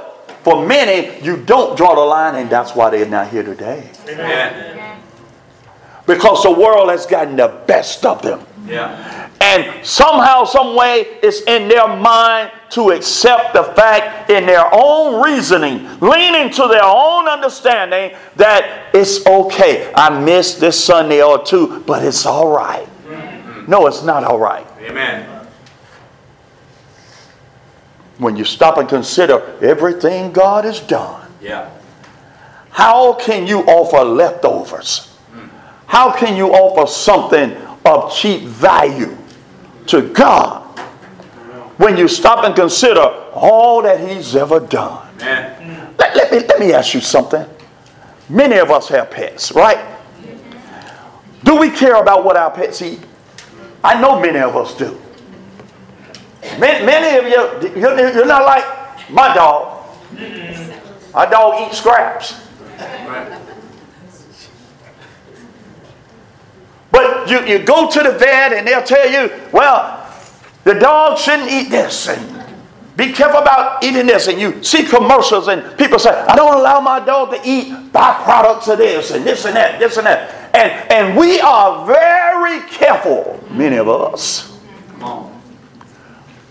For 0.43 0.65
many, 0.65 1.23
you 1.23 1.37
don't 1.37 1.77
draw 1.77 1.93
the 1.93 2.01
line, 2.01 2.35
and 2.35 2.49
that's 2.49 2.73
why 2.73 2.89
they're 2.89 3.05
not 3.05 3.27
here 3.27 3.43
today. 3.43 3.91
Amen. 4.09 4.99
Because 6.07 6.41
the 6.41 6.51
world 6.51 6.89
has 6.89 7.05
gotten 7.05 7.35
the 7.35 7.61
best 7.67 8.05
of 8.05 8.23
them. 8.23 8.43
Yeah. 8.65 9.29
And 9.39 9.85
somehow, 9.85 10.45
some 10.45 10.75
way, 10.75 11.19
it's 11.21 11.41
in 11.41 11.67
their 11.67 11.87
mind 11.87 12.51
to 12.71 12.91
accept 12.91 13.53
the 13.53 13.63
fact 13.63 14.29
in 14.29 14.45
their 14.45 14.65
own 14.71 15.21
reasoning, 15.21 15.87
leaning 15.99 16.49
to 16.51 16.67
their 16.67 16.83
own 16.83 17.27
understanding 17.27 18.17
that 18.37 18.89
it's 18.93 19.25
okay. 19.27 19.91
I 19.93 20.09
missed 20.21 20.59
this 20.59 20.81
Sunday 20.83 21.21
or 21.21 21.43
two, 21.43 21.81
but 21.85 22.03
it's 22.03 22.25
all 22.25 22.49
right. 22.49 22.87
No, 23.67 23.87
it's 23.87 24.03
not 24.03 24.23
all 24.23 24.39
right. 24.39 24.65
Amen. 24.81 25.27
When 28.17 28.35
you 28.35 28.45
stop 28.45 28.77
and 28.77 28.87
consider 28.87 29.41
everything 29.61 30.31
God 30.31 30.65
has 30.65 30.79
done, 30.79 31.27
Yeah. 31.41 31.69
how 32.71 33.13
can 33.13 33.47
you 33.47 33.61
offer 33.61 34.03
leftovers? 34.03 35.09
How 35.87 36.11
can 36.11 36.37
you 36.37 36.51
offer 36.53 36.87
something 36.87 37.55
of 37.85 38.13
cheap 38.13 38.43
value 38.43 39.17
to 39.87 40.01
God 40.01 40.60
when 41.81 41.97
you 41.97 42.07
stop 42.07 42.45
and 42.45 42.55
consider 42.55 43.01
all 43.33 43.81
that 43.81 44.07
He's 44.07 44.35
ever 44.35 44.59
done? 44.59 45.07
Amen. 45.21 45.93
Let, 45.97 46.15
let 46.15 46.31
me, 46.31 46.39
let 46.39 46.59
me 46.59 46.73
ask 46.73 46.93
you 46.93 47.01
something. 47.01 47.45
Many 48.29 48.57
of 48.57 48.69
us 48.69 48.87
have 48.89 49.09
pets, 49.09 49.51
right? 49.51 49.79
Do 51.43 51.57
we 51.57 51.71
care 51.71 51.95
about 51.95 52.23
what 52.23 52.37
our 52.37 52.51
pets 52.51 52.81
eat? 52.81 52.99
I 53.83 53.99
know 53.99 54.19
many 54.19 54.39
of 54.39 54.55
us 54.55 54.77
do. 54.77 55.01
Many, 56.59 56.85
many 56.85 57.17
of 57.17 57.25
you, 57.25 57.81
you're, 57.81 58.13
you're 58.13 58.25
not 58.25 58.45
like 58.45 59.09
my 59.09 59.33
dog. 59.33 59.87
My 61.13 61.25
dog 61.25 61.67
eats 61.67 61.79
scraps. 61.79 62.39
But 66.91 67.29
you, 67.29 67.45
you 67.45 67.59
go 67.59 67.89
to 67.89 67.99
the 68.03 68.11
vet 68.11 68.53
and 68.53 68.67
they'll 68.67 68.83
tell 68.83 69.09
you, 69.09 69.31
well, 69.51 70.00
the 70.63 70.73
dog 70.75 71.17
shouldn't 71.17 71.49
eat 71.49 71.69
this 71.69 72.07
and 72.07 72.41
be 72.95 73.11
careful 73.13 73.39
about 73.39 73.83
eating 73.83 74.05
this. 74.05 74.27
And 74.27 74.39
you 74.39 74.63
see 74.63 74.83
commercials 74.83 75.47
and 75.47 75.77
people 75.77 75.97
say, 75.97 76.11
I 76.11 76.35
don't 76.35 76.59
allow 76.59 76.79
my 76.81 76.99
dog 76.99 77.31
to 77.31 77.41
eat 77.43 77.73
byproducts 77.91 78.71
of 78.71 78.77
this 78.77 79.11
and 79.11 79.25
this 79.25 79.45
and 79.45 79.55
that, 79.55 79.79
this 79.79 79.97
and 79.97 80.05
that. 80.05 80.55
And, 80.55 80.91
and 80.91 81.17
we 81.17 81.39
are 81.39 81.85
very 81.85 82.59
careful, 82.69 83.43
many 83.49 83.77
of 83.77 83.87
us, 83.87 84.59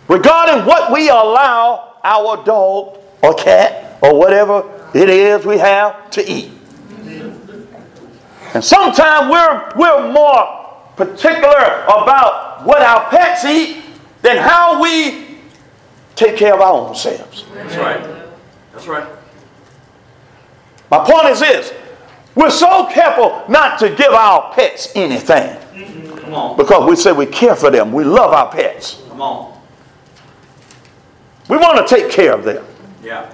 regarding 0.09 0.67
what 0.67 0.93
we 0.93 1.09
allow 1.09 1.97
our 2.03 2.43
dog 2.45 2.99
or 3.23 3.35
cat 3.35 3.99
or 4.03 4.19
whatever 4.19 4.89
it 4.95 5.09
is 5.09 5.45
we 5.45 5.59
have 5.59 6.11
to 6.13 6.29
eat. 6.29 6.51
And 8.55 8.65
sometimes 8.65 9.31
we're, 9.31 9.73
we're 9.77 10.13
more 10.13 10.81
particular 10.97 11.85
about 11.85 12.65
what 12.65 12.83
our 12.83 13.09
pets 13.11 13.45
eat 13.45 13.85
than 14.23 14.37
how 14.37 14.83
we 14.83 15.39
take 16.17 16.37
care 16.37 16.55
of 16.55 16.61
our 16.61 16.89
own 16.89 16.95
selves. 16.95 17.45
That's 17.55 17.77
right. 17.77 18.27
That's 18.73 18.87
right. 18.87 19.09
My 20.91 21.05
point 21.05 21.29
is 21.29 21.41
this 21.41 21.73
we're 22.35 22.51
so 22.51 22.87
careful 22.87 23.45
not 23.49 23.79
to 23.81 23.89
give 23.95 24.13
our 24.13 24.53
pets 24.55 24.93
anything 24.95 25.57
mm-hmm. 25.57 26.19
Come 26.19 26.35
on. 26.35 26.57
because 26.57 26.89
we 26.89 26.97
say 26.97 27.13
we 27.13 27.27
care 27.27 27.57
for 27.57 27.71
them, 27.71 27.93
we 27.93 28.05
love 28.05 28.33
our 28.33 28.51
pets, 28.51 29.03
Come 29.09 29.21
on. 29.21 29.61
we 31.49 31.57
want 31.57 31.87
to 31.87 31.95
take 31.95 32.11
care 32.11 32.33
of 32.33 32.45
them. 32.45 32.65
Yeah. 33.03 33.33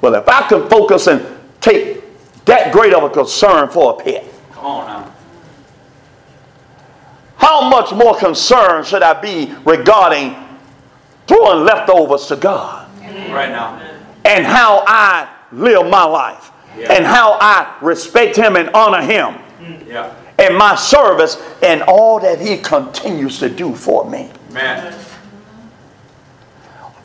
Well, 0.00 0.14
if 0.14 0.28
I 0.28 0.46
can 0.48 0.68
focus 0.68 1.06
and 1.08 1.26
take 1.60 2.04
that 2.44 2.72
great 2.72 2.94
of 2.94 3.02
a 3.02 3.10
concern 3.10 3.68
for 3.70 3.98
a 3.98 4.04
pet, 4.04 4.24
Come 4.52 4.66
on 4.66 4.86
now. 4.86 5.15
How 7.38 7.68
much 7.68 7.92
more 7.92 8.16
concerned 8.16 8.86
should 8.86 9.02
I 9.02 9.20
be 9.20 9.52
regarding 9.64 10.34
throwing 11.26 11.64
leftovers 11.64 12.26
to 12.26 12.36
God 12.36 12.88
Right 13.30 13.50
now. 13.50 13.80
and 14.24 14.44
how 14.46 14.84
I 14.86 15.28
live 15.52 15.86
my 15.88 16.04
life 16.04 16.50
Yeah. 16.76 16.92
and 16.92 17.04
how 17.04 17.32
I 17.40 17.74
respect 17.82 18.36
Him 18.36 18.56
and 18.56 18.70
honor 18.74 19.00
Him 19.02 19.36
Yeah. 19.86 20.10
and 20.38 20.56
my 20.56 20.74
service 20.76 21.36
and 21.62 21.82
all 21.82 22.20
that 22.20 22.40
He 22.40 22.58
continues 22.58 23.38
to 23.40 23.48
do 23.48 23.74
for 23.74 24.04
me? 24.08 24.30
Man. 24.52 24.94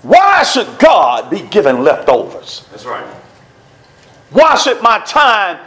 Why 0.02 0.44
should 0.44 0.68
God 0.80 1.30
be 1.30 1.42
given 1.42 1.84
leftovers? 1.84 2.66
That's 2.72 2.86
right. 2.86 3.06
Why 4.32 4.56
should 4.56 4.82
my 4.82 5.00
time 5.00 5.60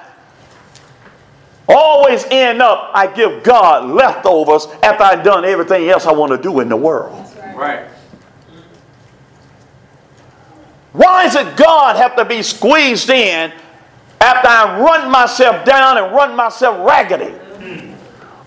always 1.68 2.24
end 2.30 2.60
up 2.60 2.90
I 2.94 3.06
give 3.06 3.42
God 3.42 3.88
leftovers 3.88 4.66
after 4.82 5.02
I've 5.02 5.24
done 5.24 5.44
everything 5.44 5.88
else 5.88 6.06
I 6.06 6.12
want 6.12 6.32
to 6.32 6.38
do 6.38 6.60
in 6.60 6.68
the 6.68 6.76
world? 6.76 7.26
Right. 7.54 7.88
Why 10.92 11.24
does 11.24 11.34
it 11.34 11.56
God 11.56 11.96
have 11.96 12.14
to 12.16 12.24
be 12.24 12.42
squeezed 12.42 13.10
in 13.10 13.52
after 14.20 14.48
I 14.48 14.80
run 14.80 15.10
myself 15.10 15.64
down 15.64 15.98
and 15.98 16.14
run 16.14 16.36
myself 16.36 16.86
raggedy? 16.86 17.34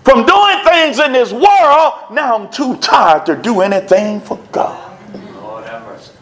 From 0.02 0.24
doing 0.24 0.64
things 0.64 0.98
in 0.98 1.12
this 1.12 1.32
world, 1.32 1.92
now 2.10 2.34
I'm 2.34 2.50
too 2.50 2.76
tired 2.78 3.26
to 3.26 3.36
do 3.36 3.60
anything 3.60 4.22
for 4.22 4.38
God. 4.50 4.98
Lord 5.34 5.64
have 5.64 5.84
mercy. 5.84 6.12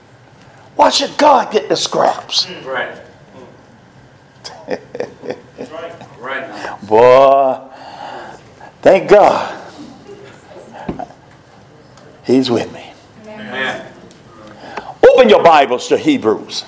Why 0.74 0.90
should 0.90 1.16
God 1.16 1.52
get 1.52 1.68
the 1.68 1.76
scraps? 1.76 2.50
Right. 2.64 2.98
Right 5.72 5.95
Boy, 6.82 7.60
thank 8.82 9.08
God. 9.08 9.62
He's 12.24 12.50
with 12.50 12.72
me. 12.72 12.92
Amen. 13.26 13.92
Open 15.08 15.28
your 15.28 15.42
Bibles 15.42 15.88
to 15.88 15.96
Hebrews. 15.96 16.64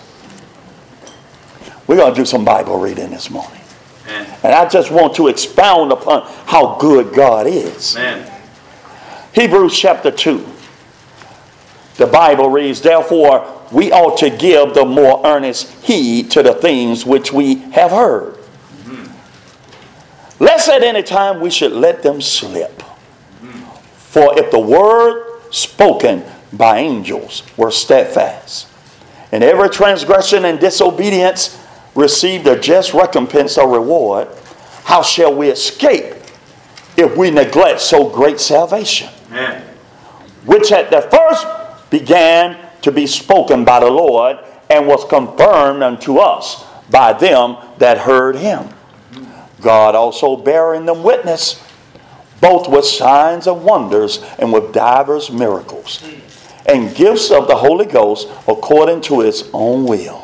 We're 1.88 1.97
going 1.97 2.14
to 2.14 2.21
do 2.21 2.25
some 2.25 2.44
Bible 2.44 2.79
reading 2.79 3.11
this 3.11 3.31
morning. 3.31 3.61
Amen. 4.07 4.38
And 4.44 4.55
I 4.55 4.68
just 4.68 4.92
want 4.92 5.16
to 5.16 5.27
expound 5.27 5.90
upon 5.90 6.23
how 6.47 6.77
good 6.79 7.12
God 7.14 7.47
is. 7.47 7.97
Amen. 7.97 8.31
Hebrews 9.33 9.77
chapter 9.77 10.11
2. 10.11 10.47
The 11.97 12.07
Bible 12.07 12.49
reads, 12.49 12.81
Therefore, 12.81 13.64
we 13.73 13.90
ought 13.90 14.18
to 14.18 14.31
give 14.31 14.75
the 14.75 14.85
more 14.85 15.21
earnest 15.27 15.71
heed 15.85 16.31
to 16.31 16.44
the 16.44 16.55
things 16.55 17.05
which 17.05 17.33
we 17.33 17.57
have 17.73 17.90
heard. 17.90 18.38
Lest 20.38 20.68
at 20.68 20.83
any 20.83 21.03
time 21.03 21.40
we 21.40 21.51
should 21.51 21.72
let 21.72 22.03
them 22.03 22.20
slip. 22.20 22.83
For 23.96 24.38
if 24.38 24.51
the 24.51 24.61
word 24.61 25.42
spoken 25.51 26.24
by 26.53 26.79
angels 26.79 27.42
were 27.57 27.70
steadfast, 27.70 28.68
and 29.33 29.44
every 29.44 29.68
transgression 29.68 30.44
and 30.44 30.59
disobedience 30.59 31.62
received 31.94 32.46
a 32.46 32.59
just 32.59 32.94
recompense 32.94 33.59
or 33.59 33.68
reward, 33.68 34.29
how 34.85 35.03
shall 35.03 35.35
we 35.35 35.51
escape 35.51 36.14
if 36.96 37.16
we 37.16 37.31
neglect 37.31 37.81
so 37.81 38.09
great 38.09 38.40
salvation? 38.40 39.11
Amen. 39.31 39.62
which 40.46 40.72
at 40.72 40.90
the 40.90 41.03
first 41.03 41.46
began 41.90 42.57
to 42.81 42.90
be 42.90 43.07
spoken 43.07 43.64
by 43.64 43.81
the 43.81 43.90
Lord 43.90 44.38
and 44.70 44.87
was 44.87 45.05
confirmed 45.05 45.83
unto 45.83 46.18
us 46.18 46.64
by 46.90 47.12
them 47.12 47.57
that 47.79 47.98
heard 47.98 48.37
him. 48.37 48.70
God 49.61 49.94
also 49.94 50.37
bearing 50.37 50.87
them 50.87 51.03
witness, 51.03 51.62
both 52.40 52.68
with 52.68 52.85
signs 52.85 53.47
and 53.47 53.64
wonders 53.64 54.23
and 54.38 54.53
with 54.53 54.73
divers 54.73 55.31
miracles, 55.31 56.03
and 56.66 56.94
gifts 56.94 57.31
of 57.31 57.49
the 57.49 57.57
Holy 57.57 57.87
Ghost 57.87 58.29
according 58.47 59.01
to 59.03 59.21
his 59.21 59.49
own 59.53 59.85
will. 59.85 60.21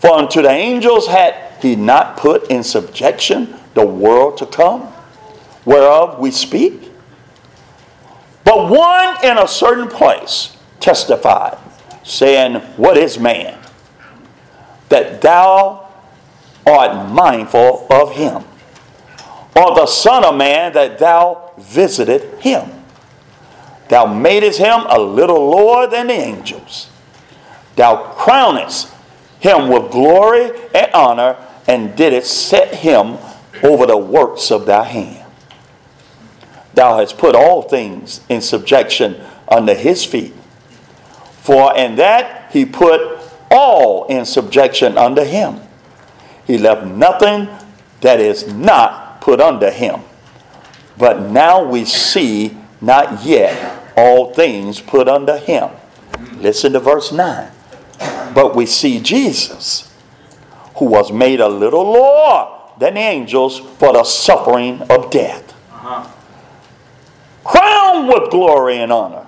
For 0.00 0.10
unto 0.10 0.42
the 0.42 0.50
angels 0.50 1.06
had 1.06 1.34
he 1.60 1.76
not 1.76 2.16
put 2.16 2.50
in 2.50 2.64
subjection 2.64 3.54
the 3.74 3.86
world 3.86 4.36
to 4.38 4.46
come, 4.46 4.82
whereof 5.64 6.18
we 6.18 6.30
speak? 6.30 6.90
But 8.44 8.68
one 8.68 9.24
in 9.24 9.38
a 9.38 9.46
certain 9.46 9.88
place 9.88 10.56
testified, 10.80 11.56
saying, 12.02 12.56
What 12.76 12.96
is 12.96 13.18
man? 13.18 13.58
That 14.88 15.20
thou 15.20 15.81
art 16.66 17.10
mindful 17.10 17.86
of 17.90 18.12
him, 18.12 18.44
or 19.56 19.74
the 19.74 19.86
Son 19.86 20.24
of 20.24 20.36
Man 20.36 20.72
that 20.72 20.98
thou 20.98 21.50
visited 21.58 22.40
him. 22.40 22.70
Thou 23.88 24.06
madest 24.06 24.58
him 24.58 24.86
a 24.88 24.98
little 24.98 25.50
lower 25.50 25.86
than 25.86 26.06
the 26.06 26.14
angels. 26.14 26.88
Thou 27.76 28.14
crownest 28.14 28.92
him 29.40 29.68
with 29.68 29.90
glory 29.90 30.50
and 30.74 30.90
honor, 30.94 31.36
and 31.66 31.94
didst 31.96 32.48
set 32.48 32.76
him 32.76 33.18
over 33.62 33.86
the 33.86 33.96
works 33.96 34.50
of 34.50 34.66
thy 34.66 34.84
hand. 34.84 35.26
Thou 36.74 36.98
hast 36.98 37.18
put 37.18 37.34
all 37.34 37.62
things 37.62 38.20
in 38.28 38.40
subjection 38.40 39.20
under 39.48 39.74
his 39.74 40.04
feet. 40.04 40.34
For 41.42 41.76
in 41.76 41.96
that 41.96 42.50
he 42.52 42.64
put 42.64 43.18
all 43.50 44.06
in 44.06 44.24
subjection 44.24 44.96
under 44.96 45.24
him. 45.24 45.60
He 46.46 46.58
left 46.58 46.86
nothing 46.86 47.48
that 48.00 48.20
is 48.20 48.52
not 48.52 49.20
put 49.20 49.40
under 49.40 49.70
him. 49.70 50.00
But 50.98 51.30
now 51.30 51.64
we 51.64 51.84
see 51.84 52.56
not 52.80 53.24
yet 53.24 53.92
all 53.96 54.34
things 54.34 54.80
put 54.80 55.08
under 55.08 55.38
him. 55.38 55.70
Listen 56.36 56.72
to 56.72 56.80
verse 56.80 57.12
9. 57.12 57.50
But 58.34 58.56
we 58.56 58.66
see 58.66 59.00
Jesus, 59.00 59.92
who 60.76 60.86
was 60.86 61.12
made 61.12 61.40
a 61.40 61.48
little 61.48 61.84
lower 61.92 62.60
than 62.78 62.94
the 62.94 63.00
angels 63.00 63.58
for 63.58 63.92
the 63.92 64.04
suffering 64.04 64.82
of 64.82 65.10
death, 65.10 65.52
uh-huh. 65.70 66.08
crowned 67.44 68.08
with 68.08 68.30
glory 68.30 68.78
and 68.78 68.90
honor, 68.90 69.26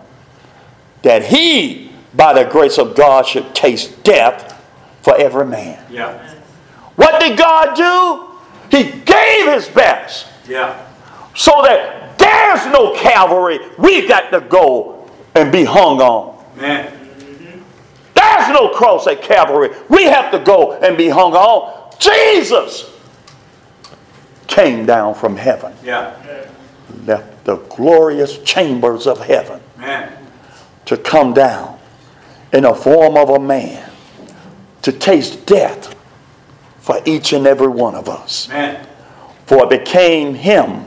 that 1.03 1.27
he, 1.27 1.93
by 2.15 2.33
the 2.33 2.51
grace 2.51 2.79
of 2.79 2.97
God, 2.97 3.27
should 3.27 3.55
taste 3.55 4.03
death 4.03 4.61
for 5.03 5.17
every 5.17 5.47
man. 5.47 5.85
Yeah. 5.91 6.34
What 6.97 7.21
did 7.21 7.39
God 7.39 7.75
do? 7.77 8.77
He 8.77 8.91
gave 9.01 9.53
his 9.53 9.69
best. 9.69 10.27
Yeah. 10.49 10.87
So 11.35 11.63
that 11.63 12.19
there's 12.19 12.67
no 12.73 12.95
Calvary 12.95 13.59
we 13.79 14.07
got 14.07 14.31
to 14.31 14.41
go 14.41 15.11
and 15.35 15.51
be 15.51 15.65
hung 15.65 16.01
on. 16.01 16.45
Man. 16.57 16.93
There's 18.15 18.49
no 18.49 18.71
cross 18.71 19.07
at 19.07 19.23
Calvary. 19.23 19.71
We 19.89 20.05
have 20.05 20.31
to 20.33 20.39
go 20.39 20.73
and 20.73 20.97
be 20.97 21.09
hung 21.09 21.35
on. 21.35 21.93
Jesus 21.99 22.91
came 24.47 24.87
down 24.87 25.15
from 25.15 25.37
heaven. 25.37 25.75
Yeah. 25.83 26.15
Left 27.05 27.45
the 27.45 27.57
glorious 27.57 28.39
chambers 28.39 29.07
of 29.07 29.21
heaven. 29.21 29.61
Man. 29.77 30.13
To 30.87 30.97
come 30.97 31.33
down 31.35 31.79
in 32.53 32.63
the 32.63 32.75
form 32.75 33.17
of 33.17 33.31
a 33.31 33.39
man 33.39 33.91
to 34.83 34.93
taste 34.93 35.47
death 35.47 35.94
for 36.85 37.01
each 37.07 37.33
and 37.33 37.47
every 37.47 37.69
one 37.69 37.95
of 37.95 38.11
us. 38.11 38.47
Man. 38.51 38.87
For 39.47 39.65
it 39.65 39.71
became 39.71 40.35
him 40.35 40.85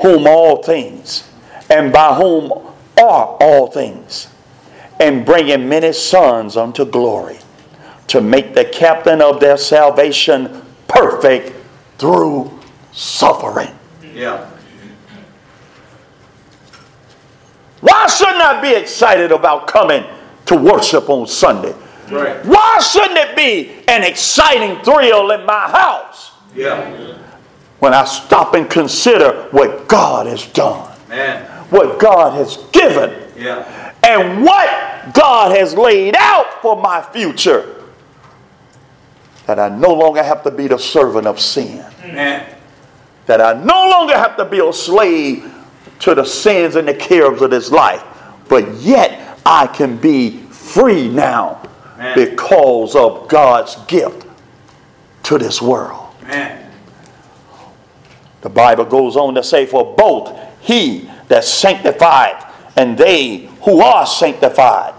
whom 0.00 0.26
all 0.26 0.62
things, 0.62 1.28
and 1.68 1.92
by 1.92 2.14
whom 2.14 2.50
are 2.98 3.36
all 3.38 3.70
things, 3.70 4.28
and 4.98 5.26
bringing 5.26 5.68
many 5.68 5.92
sons 5.92 6.56
unto 6.56 6.86
glory, 6.86 7.36
to 8.06 8.22
make 8.22 8.54
the 8.54 8.64
captain 8.64 9.20
of 9.20 9.38
their 9.38 9.58
salvation 9.58 10.62
perfect 10.88 11.52
through 11.98 12.58
suffering. 12.92 13.76
Yeah. 14.14 14.48
Why 17.82 18.06
shouldn't 18.06 18.40
I 18.40 18.62
be 18.62 18.74
excited 18.74 19.30
about 19.30 19.66
coming 19.66 20.04
to 20.46 20.56
worship 20.56 21.10
on 21.10 21.26
Sunday? 21.26 21.74
Right. 22.10 22.44
Why 22.44 22.78
shouldn't 22.80 23.18
it 23.18 23.36
be 23.36 23.72
an 23.88 24.04
exciting 24.04 24.82
thrill 24.84 25.30
in 25.32 25.44
my 25.44 25.68
house? 25.68 26.32
Yeah. 26.54 27.16
When 27.80 27.92
I 27.92 28.04
stop 28.04 28.54
and 28.54 28.68
consider 28.70 29.48
what 29.50 29.88
God 29.88 30.26
has 30.26 30.46
done, 30.46 30.90
Man. 31.08 31.44
what 31.70 31.98
God 31.98 32.34
has 32.34 32.56
given, 32.72 33.12
Yeah. 33.36 33.92
and 34.02 34.44
what 34.44 35.12
God 35.12 35.56
has 35.56 35.74
laid 35.74 36.14
out 36.16 36.62
for 36.62 36.76
my 36.80 37.02
future. 37.12 37.72
That 39.46 39.58
I 39.60 39.68
no 39.68 39.92
longer 39.92 40.22
have 40.22 40.42
to 40.44 40.50
be 40.50 40.66
the 40.68 40.78
servant 40.78 41.26
of 41.26 41.38
sin. 41.40 41.84
Man. 42.04 42.44
That 43.26 43.40
I 43.40 43.52
no 43.52 43.88
longer 43.88 44.14
have 44.16 44.36
to 44.36 44.44
be 44.44 44.60
a 44.60 44.72
slave 44.72 45.52
to 46.00 46.14
the 46.14 46.24
sins 46.24 46.76
and 46.76 46.86
the 46.88 46.94
cares 46.94 47.42
of 47.42 47.50
this 47.50 47.70
life. 47.70 48.02
But 48.48 48.74
yet 48.74 49.38
I 49.44 49.66
can 49.66 49.96
be 49.96 50.38
free 50.50 51.08
now 51.08 51.60
Because 52.14 52.94
of 52.94 53.28
God's 53.28 53.76
gift 53.86 54.26
to 55.24 55.38
this 55.38 55.60
world. 55.62 56.14
Man. 56.22 56.70
The 58.42 58.48
Bible 58.50 58.84
goes 58.84 59.16
on 59.16 59.34
to 59.34 59.42
say, 59.42 59.66
For 59.66 59.94
both 59.96 60.38
he 60.60 61.10
that 61.28 61.44
sanctified 61.44 62.44
and 62.76 62.96
they 62.96 63.48
who 63.62 63.80
are 63.80 64.06
sanctified 64.06 64.94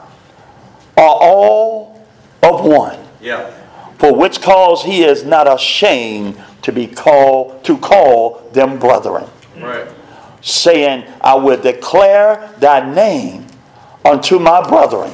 are 0.97 1.17
all 1.21 2.05
of 2.43 2.65
one. 2.65 2.97
Yeah. 3.21 3.51
For 3.99 4.13
which 4.13 4.41
cause 4.41 4.83
he 4.83 5.03
is 5.03 5.23
not 5.23 5.51
ashamed 5.51 6.41
to 6.63 6.71
be 6.71 6.87
called 6.87 7.63
to 7.65 7.77
call 7.77 8.49
them 8.51 8.77
brethren, 8.79 9.25
Right. 9.57 9.87
saying, 10.41 11.05
I 11.21 11.35
will 11.35 11.59
declare 11.61 12.53
thy 12.59 12.93
name 12.93 13.47
unto 14.03 14.39
my 14.39 14.67
brethren. 14.67 15.13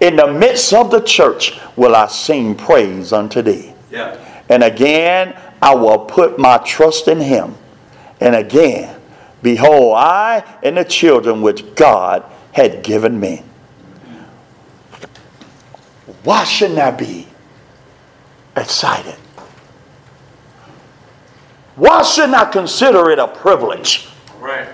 In 0.00 0.16
the 0.16 0.32
midst 0.32 0.72
of 0.72 0.90
the 0.90 1.00
church 1.00 1.58
will 1.76 1.94
I 1.94 2.06
sing 2.06 2.54
praise 2.54 3.12
unto 3.12 3.42
thee. 3.42 3.74
Yeah. 3.90 4.16
And 4.48 4.62
again 4.64 5.36
I 5.62 5.74
will 5.74 5.98
put 5.98 6.38
my 6.38 6.58
trust 6.58 7.08
in 7.08 7.20
him. 7.20 7.54
And 8.20 8.34
again, 8.34 8.98
behold, 9.42 9.96
I 9.96 10.44
and 10.62 10.76
the 10.76 10.84
children 10.84 11.42
which 11.42 11.74
God 11.74 12.24
had 12.52 12.82
given 12.82 13.20
me. 13.20 13.42
Why 16.24 16.44
shouldn't 16.44 16.78
I 16.78 16.90
be 16.90 17.26
excited? 18.56 19.16
Why 21.76 22.02
shouldn't 22.02 22.34
I 22.34 22.50
consider 22.50 23.10
it 23.10 23.18
a 23.18 23.28
privilege? 23.28 24.08
Right. 24.38 24.68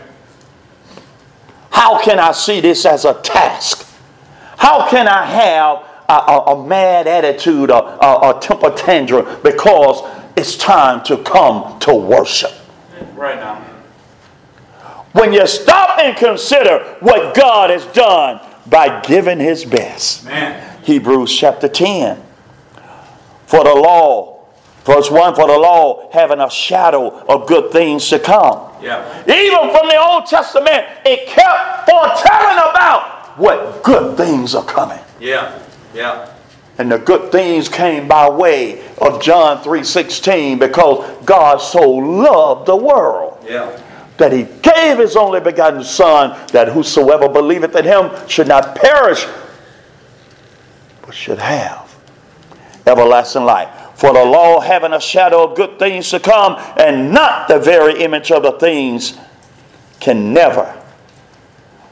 How 1.70 2.00
can 2.00 2.18
I 2.18 2.32
see 2.32 2.60
this 2.60 2.84
as 2.84 3.04
a 3.04 3.14
task? 3.22 3.85
How 4.56 4.88
can 4.88 5.06
I 5.08 5.24
have 5.24 5.84
a, 6.08 6.32
a, 6.32 6.40
a 6.54 6.66
mad 6.66 7.06
attitude, 7.06 7.70
a, 7.70 7.76
a, 7.76 8.36
a 8.36 8.40
temper 8.40 8.70
tantrum, 8.70 9.26
because 9.42 10.02
it's 10.36 10.56
time 10.56 11.04
to 11.04 11.18
come 11.18 11.78
to 11.80 11.94
worship? 11.94 12.52
Right 13.14 13.36
now. 13.36 13.62
When 15.12 15.32
you 15.32 15.46
stop 15.46 15.98
and 15.98 16.16
consider 16.16 16.96
what 17.00 17.34
God 17.34 17.70
has 17.70 17.86
done 17.86 18.40
by 18.66 19.00
giving 19.00 19.38
his 19.38 19.64
best. 19.64 20.24
Man. 20.24 20.78
Hebrews 20.82 21.34
chapter 21.34 21.68
10. 21.68 22.22
For 23.46 23.64
the 23.64 23.74
law, 23.74 24.44
verse 24.84 25.10
1 25.10 25.34
For 25.34 25.46
the 25.46 25.58
law 25.58 26.10
having 26.12 26.40
a 26.40 26.50
shadow 26.50 27.08
of 27.26 27.48
good 27.48 27.72
things 27.72 28.08
to 28.10 28.18
come. 28.18 28.70
Yeah. 28.82 29.22
Even 29.22 29.70
from 29.74 29.88
the 29.88 29.96
Old 29.96 30.26
Testament, 30.26 30.84
it 31.04 31.28
kept 31.28 31.88
foretelling 31.88 32.58
about 32.70 33.15
what 33.36 33.82
good 33.82 34.16
things 34.16 34.54
are 34.54 34.64
coming. 34.64 35.00
Yeah. 35.20 35.58
Yeah. 35.94 36.30
And 36.78 36.92
the 36.92 36.98
good 36.98 37.32
things 37.32 37.68
came 37.68 38.06
by 38.06 38.28
way 38.28 38.84
of 38.98 39.22
John 39.22 39.62
3:16 39.62 40.58
because 40.58 41.08
God 41.24 41.58
so 41.60 41.88
loved 41.88 42.66
the 42.66 42.76
world 42.76 43.38
Yeah. 43.48 43.70
that 44.18 44.32
he 44.32 44.46
gave 44.62 44.98
his 44.98 45.16
only 45.16 45.40
begotten 45.40 45.82
son 45.84 46.36
that 46.52 46.68
whosoever 46.68 47.28
believeth 47.28 47.74
in 47.76 47.84
him 47.84 48.10
should 48.26 48.48
not 48.48 48.74
perish 48.74 49.26
but 51.02 51.14
should 51.14 51.38
have 51.38 51.94
everlasting 52.86 53.44
life. 53.44 53.68
For 53.94 54.12
the 54.12 54.24
law 54.24 54.60
having 54.60 54.92
a 54.92 55.00
shadow 55.00 55.44
of 55.44 55.56
good 55.56 55.78
things 55.78 56.10
to 56.10 56.20
come 56.20 56.56
and 56.76 57.10
not 57.12 57.48
the 57.48 57.58
very 57.58 58.02
image 58.02 58.30
of 58.30 58.42
the 58.42 58.52
things 58.52 59.14
can 59.98 60.34
never 60.34 60.75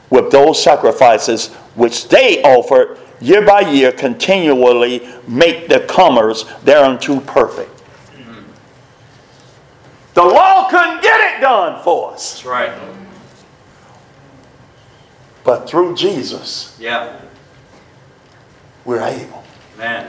with 0.09 0.31
those 0.31 0.61
sacrifices 0.61 1.47
which 1.75 2.07
they 2.09 2.41
offered 2.43 2.97
year 3.19 3.45
by 3.45 3.61
year 3.61 3.91
continually 3.91 5.07
make 5.27 5.67
the 5.67 5.79
comers 5.81 6.45
thereunto 6.63 7.19
perfect. 7.21 7.71
The 10.13 10.23
law 10.23 10.69
couldn't 10.69 11.01
get 11.01 11.19
it 11.37 11.41
done 11.41 11.83
for 11.83 12.13
us. 12.13 12.33
That's 12.35 12.45
right. 12.45 12.71
But 15.43 15.67
through 15.69 15.95
Jesus, 15.95 16.75
Yeah. 16.79 17.17
we're 18.85 19.01
able. 19.01 19.43
Man. 19.77 20.07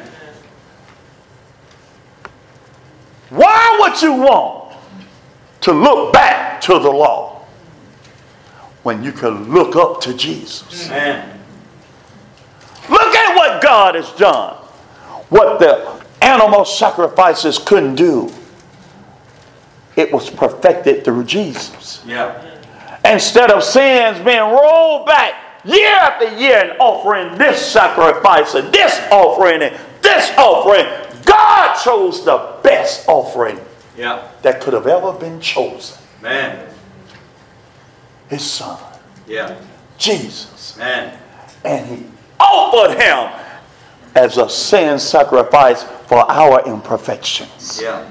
Why 3.31 3.77
would 3.81 4.01
you 4.01 4.13
want 4.15 4.75
to 5.63 5.73
look 5.73 6.13
back 6.13 6.61
to 6.63 6.79
the 6.79 6.91
law 6.91 7.26
when 8.87 9.03
you 9.03 9.11
can 9.11 9.53
look 9.53 9.75
up 9.75 10.01
to 10.01 10.15
Jesus? 10.15 10.89
Man. 10.89 11.41
Look 12.89 13.15
at 13.17 13.37
what 13.37 13.61
God 13.61 13.97
has 13.97 14.09
done. 14.13 14.55
What 15.29 15.59
the 15.59 16.01
animal 16.25 16.65
sacrifices 16.65 17.59
couldn't 17.59 17.97
do. 17.97 18.33
It 19.97 20.13
was 20.13 20.31
perfected 20.31 21.05
through 21.05 21.25
Jesus. 21.25 22.01
Yeah. 22.07 22.41
Instead 23.05 23.51
of 23.51 23.65
sins 23.65 24.25
being 24.25 24.39
rolled 24.39 25.05
back 25.05 25.35
year 25.65 25.89
after 25.97 26.39
year 26.39 26.59
and 26.71 26.79
offering 26.79 27.37
this 27.37 27.61
sacrifice 27.61 28.55
and 28.55 28.73
this 28.73 29.01
offering 29.11 29.63
and 29.63 29.77
this 30.01 30.31
offering, 30.39 30.87
God 31.25 31.77
chose 31.83 32.25
the 32.25 32.55
best 32.63 33.09
offering 33.09 33.59
Yeah. 33.97 34.29
that 34.43 34.61
could 34.61 34.75
have 34.75 34.87
ever 34.87 35.11
been 35.13 35.41
chosen. 35.41 35.99
Man. 36.23 36.76
His 38.29 38.49
son, 38.49 38.77
Yeah. 39.27 39.55
Jesus. 39.99 40.77
Man. 40.77 41.13
And 41.65 41.87
he 41.87 42.07
offered 42.41 43.01
him 43.01 43.29
as 44.15 44.37
a 44.39 44.49
sin 44.49 44.99
sacrifice 44.99 45.85
for 46.07 46.31
our 46.31 46.63
imperfections, 46.67 47.81
Yeah. 47.83 48.03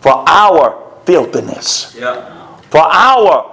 for 0.00 0.24
our 0.28 0.76
filthiness, 1.04 1.94
Yeah. 1.98 2.22
for 2.70 2.82
our 2.82 3.46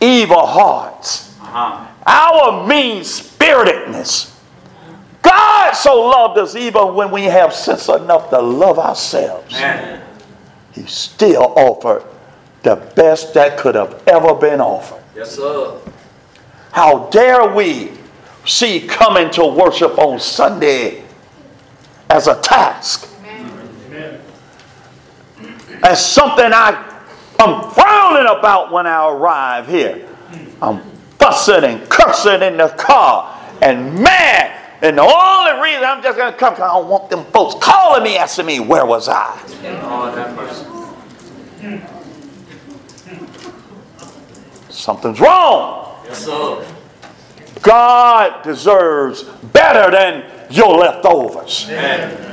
evil 0.00 0.46
hearts, 0.46 1.30
Uh-huh. 1.42 1.76
our 2.06 2.66
mean 2.66 3.02
spiritedness. 3.04 4.30
God 5.22 5.72
so 5.74 6.00
loved 6.02 6.38
us 6.38 6.54
even 6.54 6.94
when 6.94 7.10
we 7.10 7.24
have 7.24 7.54
sense 7.54 7.88
enough 7.88 8.28
to 8.30 8.40
love 8.40 8.78
ourselves. 8.78 9.52
Man. 9.52 10.00
He 10.72 10.84
still 10.86 11.52
offered 11.56 12.02
the 12.62 12.76
best 12.76 13.32
that 13.34 13.56
could 13.56 13.74
have 13.74 13.94
ever 14.06 14.34
been 14.34 14.60
offered. 14.60 15.00
Yes, 15.14 15.36
sir. 15.36 15.80
How 16.72 17.08
dare 17.10 17.54
we 17.54 17.92
see 18.44 18.80
coming 18.80 19.30
to 19.30 19.46
worship 19.46 19.96
on 19.98 20.18
Sunday 20.18 21.04
as 22.10 22.26
a 22.26 22.40
task, 22.40 23.08
as 25.82 26.04
something 26.04 26.46
I, 26.52 27.02
I'm 27.38 27.70
frowning 27.72 28.26
about 28.38 28.72
when 28.72 28.86
I 28.86 29.08
arrive 29.08 29.68
here. 29.68 30.08
I'm 30.60 30.80
fussing 31.18 31.64
and 31.64 31.88
cursing 31.88 32.42
in 32.42 32.56
the 32.56 32.68
car 32.70 33.40
and 33.62 33.94
mad. 34.00 34.60
And 34.82 34.98
the 34.98 35.02
only 35.02 35.62
reason 35.62 35.84
I'm 35.84 36.02
just 36.02 36.18
going 36.18 36.32
to 36.32 36.38
come 36.38 36.54
because 36.54 36.68
I 36.68 36.74
don't 36.74 36.88
want 36.88 37.08
them 37.08 37.24
folks 37.26 37.54
calling 37.64 38.02
me, 38.02 38.16
asking 38.16 38.46
me, 38.46 38.60
where 38.60 38.84
was 38.84 39.08
I? 39.08 39.40
Lord 39.62 40.18
have 40.18 40.36
mercy. 40.36 40.64
Hmm. 40.64 41.93
Something's 44.74 45.20
wrong. 45.20 45.96
Yes, 46.04 46.24
sir. 46.24 46.66
God 47.62 48.42
deserves 48.42 49.22
better 49.22 49.90
than 49.90 50.24
your 50.50 50.76
leftovers. 50.78 51.68
Man. 51.68 52.32